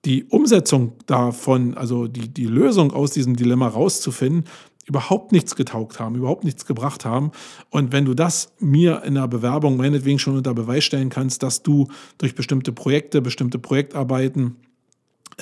die 0.04 0.24
Umsetzung 0.24 0.92
davon, 1.06 1.74
also 1.74 2.08
die, 2.08 2.28
die 2.28 2.46
Lösung 2.46 2.92
aus 2.92 3.12
diesem 3.12 3.36
Dilemma 3.36 3.68
rauszufinden, 3.68 4.44
überhaupt 4.86 5.30
nichts 5.30 5.54
getaugt 5.54 6.00
haben, 6.00 6.16
überhaupt 6.16 6.44
nichts 6.44 6.66
gebracht 6.66 7.04
haben. 7.04 7.30
Und 7.70 7.92
wenn 7.92 8.04
du 8.04 8.14
das 8.14 8.52
mir 8.58 9.02
in 9.04 9.14
der 9.14 9.28
Bewerbung 9.28 9.76
meinetwegen 9.76 10.18
schon 10.18 10.36
unter 10.36 10.54
Beweis 10.54 10.84
stellen 10.84 11.08
kannst, 11.08 11.42
dass 11.42 11.62
du 11.62 11.88
durch 12.18 12.34
bestimmte 12.34 12.72
Projekte, 12.72 13.22
bestimmte 13.22 13.58
Projektarbeiten 13.58 14.56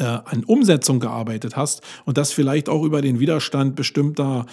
äh, 0.00 0.04
an 0.04 0.44
Umsetzung 0.44 0.98
gearbeitet 0.98 1.56
hast 1.56 1.82
und 2.04 2.18
das 2.18 2.32
vielleicht 2.32 2.68
auch 2.68 2.82
über 2.82 3.02
den 3.02 3.20
Widerstand 3.20 3.76
bestimmter 3.76 4.46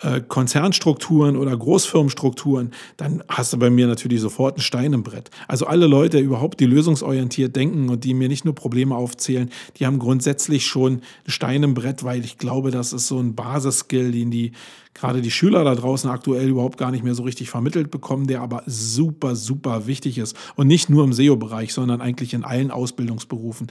äh, 0.00 0.20
Konzernstrukturen 0.20 1.36
oder 1.36 1.56
Großfirmenstrukturen, 1.56 2.72
dann 2.96 3.22
hast 3.28 3.52
du 3.52 3.58
bei 3.58 3.70
mir 3.70 3.86
natürlich 3.86 4.20
sofort 4.20 4.58
ein 4.58 4.60
Stein 4.60 4.92
im 4.92 5.02
Brett. 5.04 5.30
Also 5.46 5.66
alle 5.66 5.86
Leute 5.86 6.18
überhaupt, 6.18 6.58
die 6.58 6.66
lösungsorientiert 6.66 7.54
denken 7.54 7.88
und 7.88 8.02
die 8.02 8.14
mir 8.14 8.28
nicht 8.28 8.44
nur 8.44 8.54
Probleme 8.54 8.96
aufzählen, 8.96 9.50
die 9.76 9.86
haben 9.86 9.98
grundsätzlich 10.00 10.66
schon 10.66 10.94
ein 11.26 11.30
Stein 11.30 11.62
im 11.62 11.74
Brett, 11.74 12.02
weil 12.02 12.24
ich 12.24 12.38
glaube, 12.38 12.70
das 12.70 12.92
ist 12.92 13.06
so 13.06 13.20
ein 13.20 13.34
Basisskill, 13.34 14.10
den 14.10 14.30
die 14.30 14.52
gerade 14.94 15.20
die 15.20 15.30
Schüler 15.30 15.64
da 15.64 15.74
draußen 15.74 16.08
aktuell 16.08 16.48
überhaupt 16.48 16.78
gar 16.78 16.90
nicht 16.90 17.04
mehr 17.04 17.14
so 17.14 17.24
richtig 17.24 17.50
vermittelt 17.50 17.90
bekommen, 17.90 18.26
der 18.26 18.40
aber 18.40 18.62
super, 18.66 19.36
super 19.36 19.86
wichtig 19.86 20.18
ist. 20.18 20.36
Und 20.54 20.68
nicht 20.68 20.88
nur 20.88 21.04
im 21.04 21.12
SEO-Bereich, 21.12 21.74
sondern 21.74 22.00
eigentlich 22.00 22.32
in 22.32 22.44
allen 22.44 22.70
Ausbildungsberufen 22.70 23.66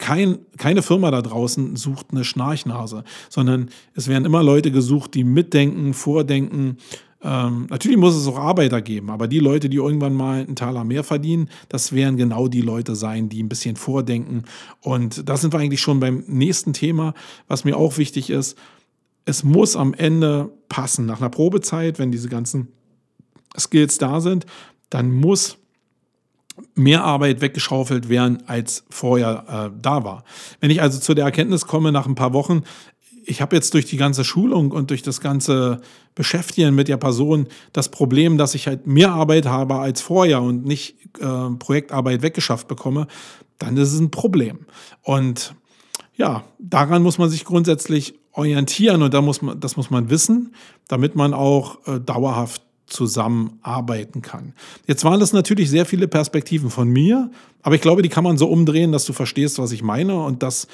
kein, 0.00 0.38
keine 0.56 0.82
Firma 0.82 1.10
da 1.10 1.22
draußen 1.22 1.76
sucht 1.76 2.08
eine 2.10 2.24
Schnarchnase, 2.24 3.04
sondern 3.28 3.68
es 3.94 4.08
werden 4.08 4.24
immer 4.24 4.42
Leute 4.42 4.72
gesucht, 4.72 5.14
die 5.14 5.24
mitdenken, 5.24 5.92
vordenken. 5.92 6.78
Ähm, 7.22 7.66
natürlich 7.68 7.98
muss 7.98 8.16
es 8.16 8.26
auch 8.26 8.38
Arbeiter 8.38 8.80
geben, 8.80 9.10
aber 9.10 9.28
die 9.28 9.38
Leute, 9.38 9.68
die 9.68 9.76
irgendwann 9.76 10.14
mal 10.14 10.40
einen 10.40 10.56
Taler 10.56 10.84
mehr 10.84 11.04
verdienen, 11.04 11.50
das 11.68 11.92
werden 11.92 12.16
genau 12.16 12.48
die 12.48 12.62
Leute 12.62 12.96
sein, 12.96 13.28
die 13.28 13.42
ein 13.42 13.50
bisschen 13.50 13.76
vordenken. 13.76 14.44
Und 14.80 15.28
da 15.28 15.36
sind 15.36 15.52
wir 15.52 15.60
eigentlich 15.60 15.82
schon 15.82 16.00
beim 16.00 16.24
nächsten 16.26 16.72
Thema, 16.72 17.12
was 17.46 17.64
mir 17.64 17.76
auch 17.76 17.98
wichtig 17.98 18.30
ist. 18.30 18.56
Es 19.26 19.44
muss 19.44 19.76
am 19.76 19.92
Ende 19.92 20.50
passen. 20.70 21.04
Nach 21.04 21.20
einer 21.20 21.28
Probezeit, 21.28 21.98
wenn 21.98 22.10
diese 22.10 22.30
ganzen 22.30 22.68
Skills 23.56 23.98
da 23.98 24.22
sind, 24.22 24.46
dann 24.88 25.12
muss 25.12 25.58
mehr 26.74 27.04
Arbeit 27.04 27.40
weggeschaufelt 27.40 28.08
werden, 28.08 28.42
als 28.46 28.84
vorher 28.90 29.70
äh, 29.74 29.78
da 29.80 30.04
war. 30.04 30.24
Wenn 30.60 30.70
ich 30.70 30.82
also 30.82 30.98
zu 30.98 31.14
der 31.14 31.24
Erkenntnis 31.24 31.66
komme 31.66 31.92
nach 31.92 32.06
ein 32.06 32.14
paar 32.14 32.32
Wochen, 32.32 32.62
ich 33.24 33.40
habe 33.40 33.54
jetzt 33.54 33.74
durch 33.74 33.86
die 33.86 33.96
ganze 33.96 34.24
Schulung 34.24 34.72
und 34.72 34.90
durch 34.90 35.02
das 35.02 35.20
ganze 35.20 35.80
Beschäftigen 36.14 36.74
mit 36.74 36.88
der 36.88 36.96
Person 36.96 37.46
das 37.72 37.90
Problem, 37.90 38.38
dass 38.38 38.54
ich 38.54 38.66
halt 38.66 38.86
mehr 38.86 39.12
Arbeit 39.12 39.46
habe 39.46 39.76
als 39.76 40.00
vorher 40.00 40.42
und 40.42 40.64
nicht 40.64 40.96
äh, 41.20 41.50
Projektarbeit 41.58 42.22
weggeschafft 42.22 42.66
bekomme, 42.66 43.06
dann 43.58 43.76
ist 43.76 43.92
es 43.92 44.00
ein 44.00 44.10
Problem. 44.10 44.66
Und 45.02 45.54
ja, 46.16 46.44
daran 46.58 47.02
muss 47.02 47.18
man 47.18 47.30
sich 47.30 47.44
grundsätzlich 47.44 48.14
orientieren 48.32 49.02
und 49.02 49.14
da 49.14 49.22
muss 49.22 49.42
man, 49.42 49.60
das 49.60 49.76
muss 49.76 49.90
man 49.90 50.10
wissen, 50.10 50.54
damit 50.88 51.14
man 51.14 51.34
auch 51.34 51.86
äh, 51.86 52.00
dauerhaft 52.00 52.62
zusammenarbeiten 52.90 54.22
kann. 54.22 54.52
Jetzt 54.86 55.04
waren 55.04 55.20
das 55.20 55.32
natürlich 55.32 55.70
sehr 55.70 55.86
viele 55.86 56.08
Perspektiven 56.08 56.70
von 56.70 56.88
mir, 56.88 57.30
aber 57.62 57.74
ich 57.74 57.80
glaube, 57.80 58.02
die 58.02 58.08
kann 58.08 58.24
man 58.24 58.36
so 58.36 58.48
umdrehen, 58.48 58.92
dass 58.92 59.04
du 59.06 59.12
verstehst, 59.12 59.58
was 59.58 59.72
ich 59.72 59.82
meine 59.82 60.22
und 60.22 60.42
dass 60.42 60.66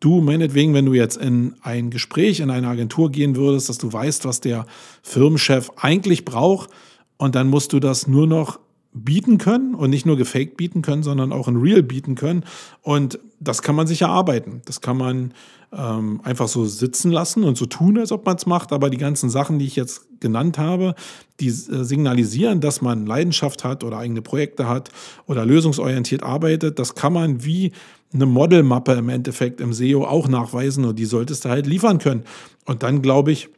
du 0.00 0.20
meinetwegen, 0.20 0.74
wenn 0.74 0.86
du 0.86 0.94
jetzt 0.94 1.16
in 1.16 1.54
ein 1.62 1.90
Gespräch 1.90 2.40
in 2.40 2.50
eine 2.50 2.68
Agentur 2.68 3.10
gehen 3.10 3.36
würdest, 3.36 3.68
dass 3.68 3.78
du 3.78 3.92
weißt, 3.92 4.24
was 4.24 4.40
der 4.40 4.66
Firmenchef 5.02 5.70
eigentlich 5.76 6.24
braucht 6.24 6.70
und 7.16 7.34
dann 7.34 7.48
musst 7.48 7.72
du 7.72 7.80
das 7.80 8.06
nur 8.06 8.26
noch 8.26 8.58
bieten 8.94 9.38
können 9.38 9.74
und 9.74 9.90
nicht 9.90 10.04
nur 10.04 10.16
gefaked 10.16 10.56
bieten 10.56 10.82
können, 10.82 11.02
sondern 11.02 11.32
auch 11.32 11.48
in 11.48 11.56
real 11.56 11.82
bieten 11.82 12.14
können. 12.14 12.44
Und 12.82 13.18
das 13.40 13.62
kann 13.62 13.74
man 13.74 13.86
sich 13.86 14.02
erarbeiten. 14.02 14.60
Das 14.66 14.80
kann 14.80 14.96
man 14.96 15.32
ähm, 15.74 16.20
einfach 16.22 16.48
so 16.48 16.64
sitzen 16.64 17.10
lassen 17.10 17.44
und 17.44 17.56
so 17.56 17.66
tun, 17.66 17.98
als 17.98 18.12
ob 18.12 18.26
man 18.26 18.36
es 18.36 18.46
macht. 18.46 18.72
Aber 18.72 18.90
die 18.90 18.98
ganzen 18.98 19.30
Sachen, 19.30 19.58
die 19.58 19.66
ich 19.66 19.76
jetzt 19.76 20.20
genannt 20.20 20.58
habe, 20.58 20.94
die 21.40 21.48
äh, 21.48 21.84
signalisieren, 21.84 22.60
dass 22.60 22.82
man 22.82 23.06
Leidenschaft 23.06 23.64
hat 23.64 23.84
oder 23.84 23.98
eigene 23.98 24.22
Projekte 24.22 24.68
hat 24.68 24.90
oder 25.26 25.46
lösungsorientiert 25.46 26.22
arbeitet, 26.22 26.78
das 26.78 26.94
kann 26.94 27.12
man 27.12 27.44
wie 27.44 27.72
eine 28.12 28.26
Modelmappe 28.26 28.92
im 28.92 29.08
Endeffekt 29.08 29.60
im 29.60 29.72
SEO 29.72 30.04
auch 30.04 30.28
nachweisen 30.28 30.84
und 30.84 30.98
die 30.98 31.06
solltest 31.06 31.44
du 31.44 31.48
halt 31.48 31.66
liefern 31.66 31.98
können. 31.98 32.24
Und 32.66 32.82
dann 32.82 33.00
glaube 33.00 33.32
ich, 33.32 33.48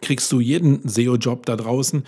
kriegst 0.00 0.30
du 0.32 0.40
jeden 0.40 0.86
SEO-Job 0.86 1.46
da 1.46 1.56
draußen, 1.56 2.04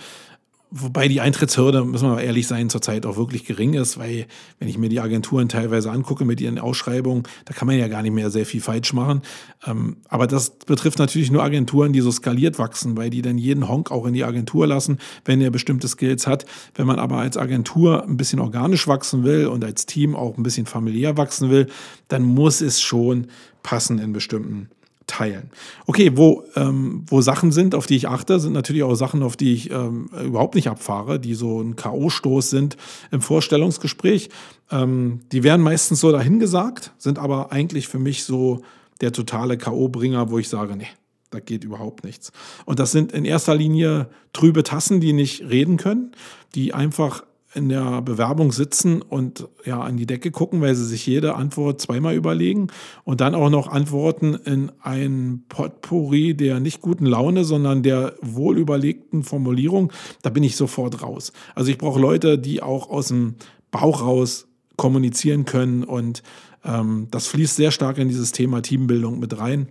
Wobei 0.69 1.07
die 1.07 1.21
Eintrittshürde, 1.21 1.85
müssen 1.85 2.09
wir 2.09 2.21
ehrlich 2.21 2.45
sein, 2.45 2.69
zurzeit 2.69 3.05
auch 3.05 3.15
wirklich 3.15 3.45
gering 3.45 3.73
ist, 3.73 3.97
weil 3.97 4.25
wenn 4.59 4.67
ich 4.67 4.77
mir 4.77 4.89
die 4.89 4.99
Agenturen 4.99 5.47
teilweise 5.47 5.91
angucke 5.91 6.25
mit 6.25 6.41
ihren 6.41 6.59
Ausschreibungen, 6.59 7.23
da 7.45 7.53
kann 7.53 7.67
man 7.67 7.77
ja 7.79 7.87
gar 7.87 8.01
nicht 8.01 8.11
mehr 8.11 8.29
sehr 8.29 8.45
viel 8.45 8.59
falsch 8.59 8.91
machen. 8.91 9.21
Ähm, 9.65 9.95
aber 10.09 10.27
das 10.27 10.49
betrifft 10.49 10.99
natürlich 10.99 11.31
nur 11.31 11.41
Agenturen, 11.41 11.93
die 11.93 12.01
so 12.01 12.11
skaliert 12.11 12.59
wachsen, 12.59 12.97
weil 12.97 13.09
die 13.09 13.21
dann 13.21 13.37
jeden 13.37 13.69
Honk 13.69 13.91
auch 13.91 14.05
in 14.05 14.13
die 14.13 14.25
Agentur 14.25 14.67
lassen, 14.67 14.97
wenn 15.23 15.39
er 15.39 15.51
bestimmte 15.51 15.87
Skills 15.87 16.27
hat. 16.27 16.45
Wenn 16.75 16.85
man 16.85 16.99
aber 16.99 17.19
als 17.19 17.37
Agentur 17.37 18.03
ein 18.03 18.17
bisschen 18.17 18.41
organisch 18.41 18.89
wachsen 18.89 19.23
will 19.23 19.47
und 19.47 19.63
als 19.63 19.85
Team 19.85 20.17
auch 20.17 20.37
ein 20.37 20.43
bisschen 20.43 20.65
familiär 20.65 21.15
wachsen 21.15 21.49
will, 21.49 21.67
dann 22.09 22.23
muss 22.23 22.59
es 22.59 22.81
schon 22.81 23.27
passen 23.63 23.99
in 23.99 24.11
bestimmten 24.11 24.69
teilen. 25.07 25.49
Okay, 25.85 26.11
wo, 26.15 26.43
ähm, 26.55 27.03
wo 27.07 27.21
Sachen 27.21 27.51
sind, 27.51 27.73
auf 27.73 27.87
die 27.87 27.95
ich 27.95 28.07
achte, 28.07 28.39
sind 28.39 28.53
natürlich 28.53 28.83
auch 28.83 28.95
Sachen, 28.95 29.23
auf 29.23 29.37
die 29.37 29.53
ich 29.53 29.71
ähm, 29.71 30.09
überhaupt 30.23 30.55
nicht 30.55 30.69
abfahre, 30.69 31.19
die 31.19 31.33
so 31.33 31.61
ein 31.61 31.75
K.O.-Stoß 31.75 32.43
sind 32.43 32.77
im 33.11 33.21
Vorstellungsgespräch. 33.21 34.29
Ähm, 34.69 35.21
die 35.31 35.43
werden 35.43 35.61
meistens 35.61 36.01
so 36.01 36.11
dahingesagt, 36.11 36.91
sind 36.97 37.19
aber 37.19 37.51
eigentlich 37.51 37.87
für 37.87 37.99
mich 37.99 38.25
so 38.25 38.61
der 39.01 39.13
totale 39.13 39.57
K.O.-Bringer, 39.57 40.29
wo 40.29 40.39
ich 40.39 40.49
sage, 40.49 40.75
nee, 40.75 40.87
da 41.29 41.39
geht 41.39 41.63
überhaupt 41.63 42.03
nichts. 42.03 42.31
Und 42.65 42.79
das 42.79 42.91
sind 42.91 43.11
in 43.11 43.25
erster 43.25 43.55
Linie 43.55 44.09
trübe 44.33 44.63
Tassen, 44.63 45.01
die 45.01 45.13
nicht 45.13 45.41
reden 45.49 45.77
können, 45.77 46.11
die 46.55 46.73
einfach 46.73 47.23
in 47.53 47.69
der 47.69 48.01
Bewerbung 48.01 48.51
sitzen 48.51 49.01
und 49.01 49.47
ja 49.65 49.79
an 49.79 49.97
die 49.97 50.05
Decke 50.05 50.31
gucken, 50.31 50.61
weil 50.61 50.75
sie 50.75 50.85
sich 50.85 51.05
jede 51.05 51.35
Antwort 51.35 51.79
zweimal 51.81 52.13
überlegen 52.13 52.67
und 53.03 53.21
dann 53.21 53.35
auch 53.35 53.49
noch 53.49 53.69
antworten 53.69 54.35
in 54.35 54.71
ein 54.81 55.43
Potpourri 55.47 56.33
der 56.33 56.59
nicht 56.59 56.81
guten 56.81 57.05
Laune, 57.05 57.45
sondern 57.45 57.83
der 57.83 58.15
wohlüberlegten 58.21 59.23
Formulierung, 59.23 59.91
da 60.21 60.29
bin 60.29 60.43
ich 60.43 60.55
sofort 60.55 61.01
raus. 61.01 61.31
Also 61.55 61.71
ich 61.71 61.77
brauche 61.77 61.99
Leute, 61.99 62.37
die 62.37 62.61
auch 62.61 62.89
aus 62.89 63.07
dem 63.07 63.35
Bauch 63.71 64.01
raus 64.01 64.47
kommunizieren 64.75 65.45
können 65.45 65.83
und 65.83 66.23
ähm, 66.63 67.07
das 67.11 67.27
fließt 67.27 67.55
sehr 67.55 67.71
stark 67.71 67.97
in 67.97 68.09
dieses 68.09 68.33
Thema 68.33 68.61
Teambildung 68.61 69.19
mit 69.19 69.39
rein. 69.39 69.69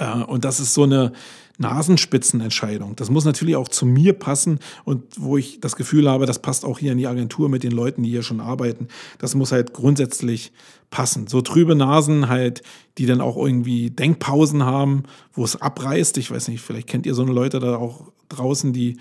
Äh, 0.00 0.24
und 0.24 0.44
das 0.44 0.58
ist 0.58 0.74
so 0.74 0.82
eine 0.82 1.12
Nasenspitzenentscheidung. 1.58 2.96
Das 2.96 3.10
muss 3.10 3.26
natürlich 3.26 3.54
auch 3.54 3.68
zu 3.68 3.84
mir 3.84 4.14
passen 4.14 4.60
und 4.84 5.04
wo 5.18 5.36
ich 5.36 5.60
das 5.60 5.76
Gefühl 5.76 6.08
habe, 6.08 6.24
das 6.24 6.40
passt 6.40 6.64
auch 6.64 6.78
hier 6.78 6.92
in 6.92 6.98
die 6.98 7.06
Agentur 7.06 7.50
mit 7.50 7.62
den 7.62 7.72
Leuten, 7.72 8.02
die 8.02 8.08
hier 8.08 8.22
schon 8.22 8.40
arbeiten. 8.40 8.88
Das 9.18 9.34
muss 9.34 9.52
halt 9.52 9.74
grundsätzlich 9.74 10.52
passen. 10.88 11.26
So 11.26 11.42
trübe 11.42 11.74
Nasen 11.74 12.28
halt, 12.28 12.62
die 12.96 13.04
dann 13.04 13.20
auch 13.20 13.36
irgendwie 13.36 13.90
Denkpausen 13.90 14.64
haben, 14.64 15.02
wo 15.34 15.44
es 15.44 15.60
abreißt. 15.60 16.16
Ich 16.16 16.30
weiß 16.30 16.48
nicht, 16.48 16.62
vielleicht 16.62 16.88
kennt 16.88 17.04
ihr 17.04 17.14
so 17.14 17.22
eine 17.22 17.32
Leute 17.32 17.60
da 17.60 17.76
auch 17.76 18.10
draußen, 18.30 18.72
die 18.72 18.96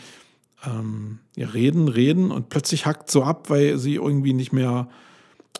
ähm, 0.66 1.20
ja, 1.38 1.48
reden, 1.48 1.88
reden 1.88 2.30
und 2.30 2.50
plötzlich 2.50 2.86
hackt 2.86 3.10
so 3.10 3.24
ab, 3.24 3.50
weil 3.50 3.78
sie 3.78 3.96
irgendwie 3.96 4.34
nicht 4.34 4.52
mehr 4.52 4.90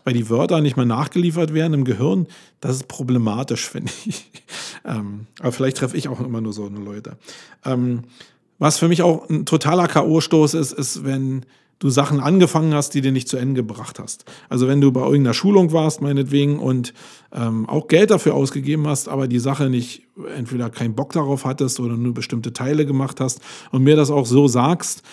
weil 0.04 0.14
die 0.14 0.30
Wörter 0.30 0.62
nicht 0.62 0.78
mehr 0.78 0.86
nachgeliefert 0.86 1.54
werden 1.54 1.74
im 1.74 1.84
Gehirn, 1.86 2.28
das 2.62 2.78
ist 2.78 2.88
problematisch, 2.88 3.68
finde 3.70 3.92
ich. 4.06 4.32
Ähm, 4.86 5.28
aber 5.40 5.52
vielleicht 5.52 5.78
treffe 5.78 5.98
ich 5.98 6.08
auch 6.08 6.20
immer 6.20 6.42
nur 6.42 6.54
so 6.54 6.66
eine 6.66 6.80
Leute. 6.80 7.18
Ähm, 7.66 8.04
was 8.58 8.78
für 8.78 8.88
mich 8.88 9.02
auch 9.02 9.30
ein 9.30 9.46
totaler 9.46 9.88
K.O.-Stoß 9.88 10.58
ist, 10.58 10.74
ist, 10.74 11.06
wenn 11.06 11.46
du 11.80 11.90
Sachen 11.90 12.20
angefangen 12.20 12.74
hast, 12.74 12.94
die 12.94 13.02
du 13.02 13.12
nicht 13.12 13.30
zu 13.30 13.38
Ende 13.38 13.62
gebracht 13.62 14.00
hast. 14.00 14.26
Also 14.50 14.68
wenn 14.68 14.82
du 14.82 14.92
bei 14.92 15.02
irgendeiner 15.02 15.34
Schulung 15.34 15.72
warst, 15.72 16.02
meinetwegen, 16.02 16.60
und 16.60 16.94
ähm, 17.32 17.68
auch 17.68 17.88
Geld 17.88 18.12
dafür 18.12 18.34
ausgegeben 18.36 18.86
hast, 18.86 19.08
aber 19.08 19.30
die 19.30 19.40
Sache 19.40 19.70
nicht, 19.70 20.04
entweder 20.36 20.70
keinen 20.70 20.94
Bock 20.94 21.14
darauf 21.14 21.46
hattest 21.46 21.80
oder 21.80 21.96
nur 21.96 22.14
bestimmte 22.14 22.52
Teile 22.52 22.86
gemacht 22.86 23.22
hast 23.22 23.40
und 23.72 23.84
mir 23.84 23.96
das 23.96 24.12
auch 24.12 24.26
so 24.26 24.50
sagst, 24.50 25.04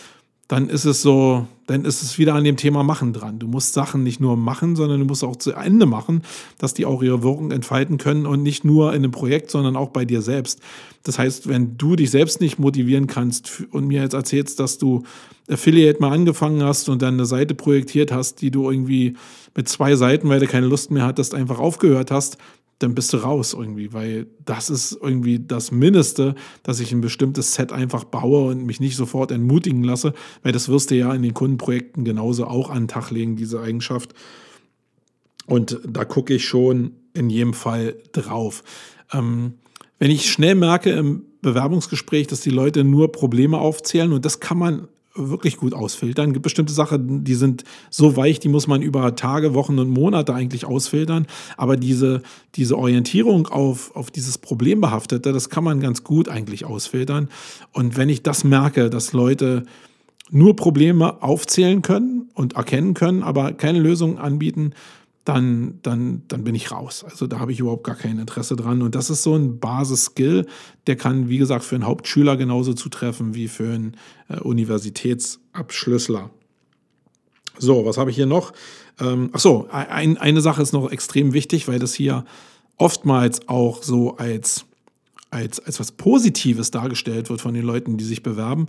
dann 0.48 0.68
ist 0.68 0.84
es 0.84 1.02
so, 1.02 1.46
dann 1.66 1.84
ist 1.84 2.02
es 2.02 2.18
wieder 2.18 2.34
an 2.34 2.44
dem 2.44 2.56
Thema 2.56 2.84
Machen 2.84 3.12
dran. 3.12 3.40
Du 3.40 3.48
musst 3.48 3.74
Sachen 3.74 4.04
nicht 4.04 4.20
nur 4.20 4.36
machen, 4.36 4.76
sondern 4.76 5.00
du 5.00 5.04
musst 5.04 5.24
auch 5.24 5.36
zu 5.36 5.52
Ende 5.52 5.86
machen, 5.86 6.22
dass 6.58 6.72
die 6.72 6.86
auch 6.86 7.02
ihre 7.02 7.24
Wirkung 7.24 7.50
entfalten 7.50 7.98
können 7.98 8.26
und 8.26 8.42
nicht 8.42 8.64
nur 8.64 8.90
in 8.90 9.02
einem 9.02 9.10
Projekt, 9.10 9.50
sondern 9.50 9.74
auch 9.74 9.90
bei 9.90 10.04
dir 10.04 10.22
selbst. 10.22 10.60
Das 11.02 11.18
heißt, 11.18 11.48
wenn 11.48 11.76
du 11.76 11.96
dich 11.96 12.12
selbst 12.12 12.40
nicht 12.40 12.60
motivieren 12.60 13.08
kannst 13.08 13.64
und 13.72 13.88
mir 13.88 14.02
jetzt 14.02 14.14
erzählst, 14.14 14.60
dass 14.60 14.78
du 14.78 15.02
Affiliate 15.48 16.00
mal 16.00 16.12
angefangen 16.12 16.62
hast 16.62 16.88
und 16.88 17.02
dann 17.02 17.14
eine 17.14 17.26
Seite 17.26 17.54
projektiert 17.54 18.12
hast, 18.12 18.40
die 18.40 18.52
du 18.52 18.70
irgendwie 18.70 19.16
mit 19.56 19.68
zwei 19.68 19.96
Seiten, 19.96 20.28
weil 20.28 20.40
du 20.40 20.46
keine 20.46 20.66
Lust 20.66 20.92
mehr 20.92 21.04
hattest, 21.04 21.34
einfach 21.34 21.58
aufgehört 21.58 22.12
hast, 22.12 22.38
dann 22.78 22.94
bist 22.94 23.12
du 23.12 23.18
raus 23.18 23.54
irgendwie, 23.54 23.92
weil 23.92 24.26
das 24.44 24.68
ist 24.68 24.98
irgendwie 25.00 25.38
das 25.38 25.70
Mindeste, 25.70 26.34
dass 26.62 26.80
ich 26.80 26.92
ein 26.92 27.00
bestimmtes 27.00 27.54
Set 27.54 27.72
einfach 27.72 28.04
baue 28.04 28.50
und 28.50 28.66
mich 28.66 28.80
nicht 28.80 28.96
sofort 28.96 29.30
entmutigen 29.30 29.82
lasse, 29.82 30.12
weil 30.42 30.52
das 30.52 30.68
wirst 30.68 30.90
du 30.90 30.96
ja 30.96 31.14
in 31.14 31.22
den 31.22 31.34
Kundenprojekten 31.34 32.04
genauso 32.04 32.46
auch 32.46 32.68
an 32.68 32.82
den 32.82 32.88
Tag 32.88 33.10
legen, 33.10 33.36
diese 33.36 33.60
Eigenschaft. 33.60 34.14
Und 35.46 35.80
da 35.88 36.04
gucke 36.04 36.34
ich 36.34 36.44
schon 36.44 36.92
in 37.14 37.30
jedem 37.30 37.54
Fall 37.54 37.96
drauf. 38.12 38.62
Ähm, 39.12 39.54
wenn 39.98 40.10
ich 40.10 40.30
schnell 40.30 40.54
merke 40.54 40.90
im 40.90 41.22
Bewerbungsgespräch, 41.40 42.26
dass 42.26 42.40
die 42.40 42.50
Leute 42.50 42.84
nur 42.84 43.12
Probleme 43.12 43.58
aufzählen 43.58 44.12
und 44.12 44.24
das 44.24 44.40
kann 44.40 44.58
man 44.58 44.88
wirklich 45.16 45.56
gut 45.56 45.74
ausfiltern. 45.74 46.28
Es 46.28 46.32
gibt 46.34 46.42
bestimmte 46.42 46.72
Sachen, 46.72 47.24
die 47.24 47.34
sind 47.34 47.64
so 47.90 48.16
weich, 48.16 48.40
die 48.40 48.48
muss 48.48 48.66
man 48.66 48.82
über 48.82 49.14
Tage, 49.16 49.54
Wochen 49.54 49.78
und 49.78 49.90
Monate 49.90 50.34
eigentlich 50.34 50.64
ausfiltern. 50.64 51.26
Aber 51.56 51.76
diese, 51.76 52.22
diese 52.54 52.78
Orientierung 52.78 53.46
auf, 53.46 53.94
auf 53.94 54.10
dieses 54.10 54.38
Problembehaftete, 54.38 55.32
das 55.32 55.50
kann 55.50 55.64
man 55.64 55.80
ganz 55.80 56.04
gut 56.04 56.28
eigentlich 56.28 56.64
ausfiltern. 56.64 57.28
Und 57.72 57.96
wenn 57.96 58.08
ich 58.08 58.22
das 58.22 58.44
merke, 58.44 58.90
dass 58.90 59.12
Leute 59.12 59.64
nur 60.30 60.56
Probleme 60.56 61.22
aufzählen 61.22 61.82
können 61.82 62.28
und 62.34 62.54
erkennen 62.54 62.94
können, 62.94 63.22
aber 63.22 63.52
keine 63.52 63.78
Lösungen 63.78 64.18
anbieten, 64.18 64.72
dann, 65.26 65.80
dann, 65.82 66.22
dann 66.28 66.44
bin 66.44 66.54
ich 66.54 66.70
raus. 66.70 67.04
Also 67.04 67.26
da 67.26 67.40
habe 67.40 67.50
ich 67.50 67.58
überhaupt 67.58 67.82
gar 67.82 67.96
kein 67.96 68.20
Interesse 68.20 68.54
dran. 68.54 68.80
Und 68.80 68.94
das 68.94 69.10
ist 69.10 69.24
so 69.24 69.34
ein 69.34 69.58
Basis-Skill, 69.58 70.46
der 70.86 70.94
kann, 70.94 71.28
wie 71.28 71.38
gesagt, 71.38 71.64
für 71.64 71.74
einen 71.74 71.84
Hauptschüler 71.84 72.36
genauso 72.36 72.74
zutreffen 72.74 73.34
wie 73.34 73.48
für 73.48 73.74
einen 73.74 73.96
äh, 74.28 74.38
Universitätsabschlüssler. 74.38 76.30
So, 77.58 77.84
was 77.84 77.98
habe 77.98 78.10
ich 78.10 78.16
hier 78.16 78.26
noch? 78.26 78.52
Ähm, 79.00 79.30
ach 79.32 79.40
so, 79.40 79.66
ein, 79.68 80.16
eine 80.16 80.40
Sache 80.40 80.62
ist 80.62 80.72
noch 80.72 80.92
extrem 80.92 81.32
wichtig, 81.32 81.66
weil 81.66 81.80
das 81.80 81.92
hier 81.92 82.24
oftmals 82.76 83.48
auch 83.48 83.82
so 83.82 84.16
als, 84.18 84.64
als, 85.30 85.58
als 85.58 85.80
was 85.80 85.90
Positives 85.90 86.70
dargestellt 86.70 87.30
wird 87.30 87.40
von 87.40 87.52
den 87.52 87.64
Leuten, 87.64 87.96
die 87.96 88.04
sich 88.04 88.22
bewerben. 88.22 88.66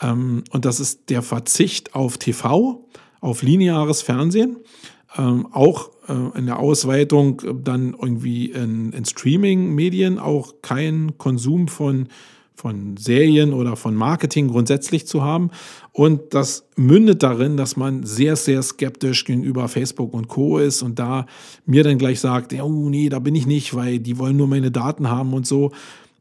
Ähm, 0.00 0.44
und 0.50 0.66
das 0.66 0.78
ist 0.78 1.10
der 1.10 1.22
Verzicht 1.22 1.96
auf 1.96 2.16
TV, 2.16 2.86
auf 3.20 3.42
lineares 3.42 4.02
Fernsehen 4.02 4.58
ähm, 5.18 5.48
auch 5.52 5.90
in 6.08 6.46
der 6.46 6.58
Ausweitung 6.58 7.42
dann 7.64 7.94
irgendwie 8.00 8.46
in, 8.46 8.92
in 8.92 9.04
Streaming-Medien 9.04 10.18
auch 10.18 10.54
keinen 10.62 11.18
Konsum 11.18 11.68
von, 11.68 12.08
von 12.54 12.96
Serien 12.96 13.52
oder 13.52 13.76
von 13.76 13.94
Marketing 13.94 14.48
grundsätzlich 14.48 15.06
zu 15.06 15.22
haben. 15.22 15.50
Und 15.92 16.34
das 16.34 16.68
mündet 16.76 17.22
darin, 17.22 17.56
dass 17.56 17.76
man 17.76 18.04
sehr, 18.04 18.36
sehr 18.36 18.62
skeptisch 18.62 19.24
gegenüber 19.24 19.68
Facebook 19.68 20.14
und 20.14 20.28
Co. 20.28 20.58
ist 20.58 20.82
und 20.82 20.98
da 20.98 21.26
mir 21.64 21.84
dann 21.84 21.98
gleich 21.98 22.20
sagt, 22.20 22.52
ja, 22.52 22.62
oh 22.64 22.88
nee, 22.88 23.08
da 23.08 23.18
bin 23.18 23.34
ich 23.34 23.46
nicht, 23.46 23.74
weil 23.74 23.98
die 23.98 24.18
wollen 24.18 24.36
nur 24.36 24.46
meine 24.46 24.70
Daten 24.70 25.10
haben 25.10 25.34
und 25.34 25.46
so. 25.46 25.72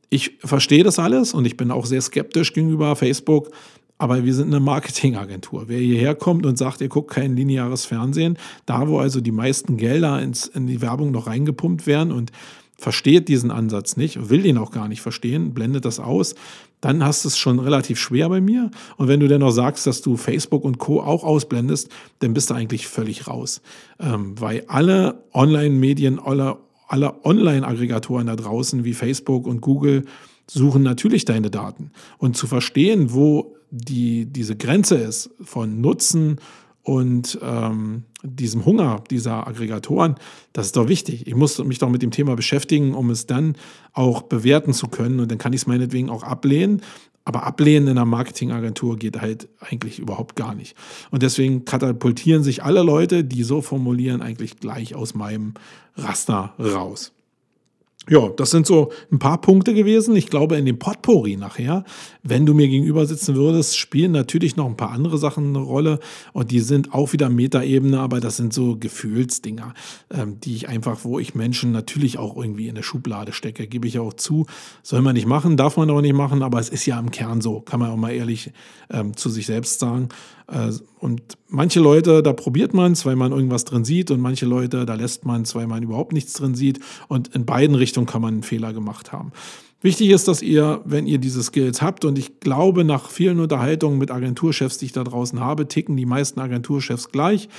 Ich 0.09 0.37
verstehe 0.39 0.83
das 0.83 0.99
alles 0.99 1.33
und 1.33 1.45
ich 1.45 1.57
bin 1.57 1.71
auch 1.71 1.85
sehr 1.85 2.01
skeptisch 2.01 2.53
gegenüber 2.53 2.95
Facebook, 2.95 3.51
aber 3.97 4.25
wir 4.25 4.33
sind 4.33 4.47
eine 4.47 4.59
Marketingagentur. 4.59 5.65
Wer 5.67 5.79
hierher 5.79 6.15
kommt 6.15 6.45
und 6.45 6.57
sagt, 6.57 6.81
ihr 6.81 6.89
guckt 6.89 7.11
kein 7.11 7.35
lineares 7.35 7.85
Fernsehen, 7.85 8.37
da 8.65 8.87
wo 8.87 8.99
also 8.99 9.21
die 9.21 9.31
meisten 9.31 9.77
Gelder 9.77 10.21
ins, 10.21 10.47
in 10.47 10.67
die 10.67 10.81
Werbung 10.81 11.11
noch 11.11 11.27
reingepumpt 11.27 11.87
werden 11.87 12.11
und 12.11 12.31
versteht 12.77 13.29
diesen 13.29 13.51
Ansatz 13.51 13.95
nicht, 13.95 14.29
will 14.29 14.41
den 14.41 14.57
auch 14.57 14.71
gar 14.71 14.87
nicht 14.87 15.01
verstehen, 15.01 15.53
blendet 15.53 15.85
das 15.85 15.99
aus, 15.99 16.35
dann 16.81 17.05
hast 17.05 17.23
du 17.23 17.29
es 17.29 17.37
schon 17.37 17.59
relativ 17.59 17.97
schwer 17.97 18.27
bei 18.27 18.41
mir. 18.41 18.69
Und 18.97 19.07
wenn 19.07 19.21
du 19.21 19.27
dann 19.27 19.39
noch 19.39 19.51
sagst, 19.51 19.87
dass 19.87 20.01
du 20.01 20.17
Facebook 20.17 20.65
und 20.65 20.77
Co. 20.77 21.01
auch 21.01 21.23
ausblendest, 21.23 21.89
dann 22.19 22.33
bist 22.33 22.49
du 22.49 22.53
eigentlich 22.53 22.87
völlig 22.87 23.27
raus. 23.27 23.61
Ähm, 23.99 24.39
weil 24.39 24.65
alle 24.67 25.23
Online-Medien, 25.33 26.19
alle, 26.19 26.57
alle 26.87 27.23
Online-Aggregatoren 27.23 28.27
da 28.27 28.35
draußen 28.35 28.83
wie 28.83 28.93
Facebook 28.93 29.47
und 29.47 29.61
Google 29.61 30.03
suchen 30.47 30.83
natürlich 30.83 31.25
deine 31.25 31.49
Daten. 31.49 31.91
Und 32.17 32.35
zu 32.35 32.45
verstehen, 32.45 33.13
wo 33.13 33.54
die, 33.75 34.25
diese 34.25 34.55
Grenze 34.55 34.96
ist 34.96 35.29
von 35.41 35.82
Nutzen 35.82 36.39
und 36.82 37.39
ähm, 37.41 38.03
diesem 38.24 38.63
Hunger 38.63 39.03
dieser 39.10 39.48
Aggregatoren, 39.48 40.15
das 40.53 40.67
ist 40.67 40.77
doch 40.77 40.88
wichtig. 40.88 41.27
Ich 41.27 41.36
muss 41.36 41.58
mich 41.63 41.79
doch 41.79 41.89
mit 41.89 42.01
dem 42.01 42.12
Thema 42.12 42.36
beschäftigen, 42.36 42.94
um 42.94 43.10
es 43.10 43.25
dann 43.25 43.55
auch 43.91 44.22
bewerten 44.22 44.72
zu 44.72 44.88
können. 44.88 45.20
Und 45.20 45.32
dann 45.32 45.38
kann 45.38 45.51
ich 45.53 45.62
es 45.62 45.67
meinetwegen 45.67 46.10
auch 46.10 46.24
ablehnen. 46.24 46.82
Aber 47.25 47.44
ablehnen 47.44 47.88
in 47.88 47.98
einer 47.98 48.05
Marketingagentur 48.05 48.98
geht 48.98 49.20
halt 49.20 49.50
eigentlich 49.60 49.98
überhaupt 49.98 50.36
gar 50.36 50.53
nicht. 50.53 50.77
Und 51.10 51.24
deswegen 51.24 51.65
katapultieren 51.65 52.44
sich 52.44 52.63
alle 52.63 52.84
Leute, 52.84 53.24
die 53.24 53.44
so 53.44 53.62
formulieren, 53.63 54.22
eigentlich 54.22 54.60
gleich 54.60 54.94
aus 54.94 55.15
meinem 55.15 55.55
Raster 55.98 56.53
raus. 56.60 57.14
Ja, 58.07 58.29
das 58.29 58.51
sind 58.51 58.67
so 58.67 58.91
ein 59.12 59.17
paar 59.17 59.41
Punkte 59.41 59.74
gewesen. 59.74 60.15
Ich 60.15 60.27
glaube, 60.27 60.57
in 60.57 60.65
dem 60.65 60.77
Potpourri 60.77 61.38
nachher, 61.38 61.83
wenn 62.21 62.45
du 62.45 62.53
mir 62.53 62.67
gegenüber 62.67 63.07
sitzen 63.07 63.35
würdest, 63.35 63.77
spielen 63.77 64.12
natürlich 64.12 64.55
noch 64.55 64.67
ein 64.67 64.77
paar 64.77 64.91
andere 64.91 65.17
Sachen 65.17 65.55
eine 65.55 65.65
Rolle 65.65 66.00
und 66.31 66.51
die 66.51 66.59
sind 66.59 66.93
auch 66.93 67.13
wieder 67.13 67.29
Metaebene, 67.29 68.00
aber 68.00 68.19
das 68.19 68.38
sind 68.38 68.53
so 68.53 68.77
Gefühlsdinger, 68.77 69.74
ähm, 70.12 70.39
die 70.39 70.53
ich 70.53 70.69
einfach, 70.69 71.00
wo 71.03 71.17
ich 71.17 71.33
Menschen 71.33 71.71
natürlich 71.71 72.19
auch 72.19 72.38
irgendwie 72.38 72.67
in 72.67 72.75
eine 72.75 72.83
Schublade 72.83 73.33
stecke, 73.33 73.65
gebe 73.65 73.88
ich 73.88 73.97
auch 73.97 74.13
zu. 74.13 74.45
Soll 74.83 75.01
man 75.01 75.15
nicht 75.15 75.27
machen, 75.27 75.57
darf 75.57 75.77
man 75.77 75.89
auch 75.89 76.01
nicht 76.01 76.13
machen, 76.13 76.43
aber 76.43 76.59
es 76.59 76.69
ist 76.69 76.85
ja 76.85 77.00
im 77.00 77.09
Kern 77.09 77.41
so, 77.41 77.62
kann 77.62 77.79
man 77.79 77.89
auch 77.89 77.97
mal 77.97 78.12
ehrlich 78.12 78.51
ähm, 78.91 79.17
zu 79.17 79.29
sich 79.29 79.47
selbst 79.47 79.79
sagen. 79.79 80.09
Äh, 80.47 80.71
und 80.99 81.21
manche 81.47 81.79
Leute, 81.79 82.23
da 82.23 82.33
probiert 82.33 82.73
man 82.73 82.91
es, 82.91 83.05
weil 83.05 83.15
man 83.15 83.31
irgendwas 83.31 83.65
drin 83.65 83.85
sieht 83.85 84.11
und 84.11 84.20
manche 84.20 84.46
Leute, 84.46 84.85
da 84.85 84.96
lässt 84.96 85.25
man 85.25 85.43
es, 85.43 85.55
weil 85.55 85.67
man 85.67 85.83
überhaupt 85.83 86.13
nichts 86.13 86.33
drin 86.33 86.55
sieht 86.55 86.79
und 87.07 87.35
in 87.35 87.46
beiden 87.46 87.75
Richtungen 87.75 88.07
kann 88.07 88.22
man 88.22 88.35
einen 88.35 88.43
Fehler 88.43 88.74
gemacht 88.74 89.11
haben. 89.11 89.31
Wichtig 89.81 90.09
ist, 90.09 90.27
dass 90.27 90.41
ihr, 90.41 90.81
wenn 90.85 91.05
ihr 91.05 91.20
diese 91.20 91.43
Skills 91.43 91.81
habt, 91.81 92.05
und 92.05 92.17
ich 92.17 92.39
glaube, 92.39 92.83
nach 92.83 93.09
vielen 93.09 93.39
Unterhaltungen 93.39 94.00
mit 94.00 94.09
Agenturchefs, 94.09 94.79
die 94.79 94.85
ich 94.85 94.93
da 94.93 95.03
draußen 95.03 95.39
habe, 95.39 95.67
ticken 95.67 95.96
die 95.96 96.07
meisten 96.07 96.39
Agenturchefs 96.39 97.11
gleich, 97.11 97.50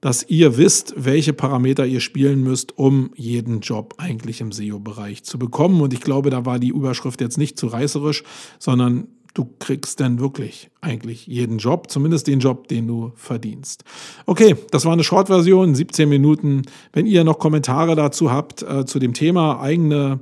dass 0.00 0.28
ihr 0.28 0.58
wisst, 0.58 0.94
welche 0.96 1.32
Parameter 1.32 1.86
ihr 1.86 2.00
spielen 2.00 2.42
müsst, 2.42 2.78
um 2.78 3.10
jeden 3.16 3.60
Job 3.60 3.94
eigentlich 3.96 4.42
im 4.42 4.52
SEO-Bereich 4.52 5.24
zu 5.24 5.38
bekommen. 5.38 5.80
Und 5.80 5.92
ich 5.94 6.02
glaube, 6.02 6.28
da 6.30 6.44
war 6.44 6.58
die 6.58 6.68
Überschrift 6.68 7.20
jetzt 7.22 7.38
nicht 7.38 7.58
zu 7.58 7.68
reißerisch, 7.68 8.22
sondern 8.58 9.08
du 9.34 9.48
kriegst 9.58 10.00
dann 10.00 10.20
wirklich 10.20 10.70
eigentlich 10.80 11.26
jeden 11.26 11.58
Job, 11.58 11.90
zumindest 11.90 12.28
den 12.28 12.38
Job, 12.38 12.68
den 12.68 12.86
du 12.86 13.12
verdienst. 13.16 13.84
Okay, 14.26 14.56
das 14.70 14.84
war 14.84 14.92
eine 14.92 15.04
Short-Version, 15.04 15.74
17 15.74 16.08
Minuten. 16.08 16.62
Wenn 16.92 17.06
ihr 17.06 17.24
noch 17.24 17.38
Kommentare 17.38 17.96
dazu 17.96 18.30
habt, 18.30 18.62
äh, 18.62 18.86
zu 18.86 19.00
dem 19.00 19.12
Thema, 19.12 19.60
eigene 19.60 20.20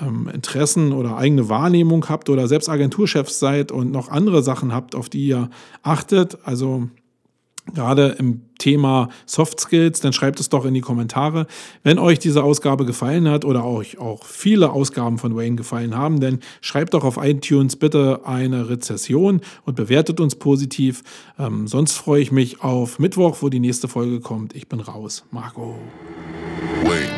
ähm, 0.00 0.28
Interessen 0.32 0.92
oder 0.92 1.16
eigene 1.16 1.48
Wahrnehmung 1.48 2.08
habt 2.08 2.28
oder 2.28 2.48
selbst 2.48 2.68
Agenturchefs 2.68 3.38
seid 3.38 3.72
und 3.72 3.92
noch 3.92 4.08
andere 4.08 4.42
Sachen 4.42 4.74
habt, 4.74 4.94
auf 4.94 5.08
die 5.08 5.28
ihr 5.28 5.50
achtet, 5.82 6.38
also 6.44 6.88
gerade 7.74 8.16
im 8.18 8.42
Thema 8.58 9.08
Soft 9.26 9.60
Skills, 9.60 10.00
dann 10.00 10.12
schreibt 10.12 10.40
es 10.40 10.48
doch 10.48 10.64
in 10.64 10.74
die 10.74 10.80
Kommentare. 10.80 11.46
Wenn 11.82 11.98
euch 11.98 12.18
diese 12.18 12.42
Ausgabe 12.42 12.84
gefallen 12.84 13.28
hat 13.28 13.44
oder 13.44 13.64
euch 13.64 13.98
auch 13.98 14.24
viele 14.24 14.70
Ausgaben 14.70 15.18
von 15.18 15.36
Wayne 15.36 15.56
gefallen 15.56 15.96
haben, 15.96 16.20
dann 16.20 16.40
schreibt 16.60 16.94
doch 16.94 17.04
auf 17.04 17.16
iTunes 17.16 17.76
bitte 17.76 18.22
eine 18.24 18.68
Rezession 18.68 19.40
und 19.64 19.76
bewertet 19.76 20.20
uns 20.20 20.34
positiv. 20.34 21.02
Ähm, 21.38 21.68
sonst 21.68 21.92
freue 21.92 22.20
ich 22.20 22.32
mich 22.32 22.62
auf 22.62 22.98
Mittwoch, 22.98 23.38
wo 23.40 23.48
die 23.48 23.60
nächste 23.60 23.88
Folge 23.88 24.20
kommt. 24.20 24.54
Ich 24.54 24.68
bin 24.68 24.80
raus. 24.80 25.24
Marco. 25.30 25.76
Wayne. 26.84 27.17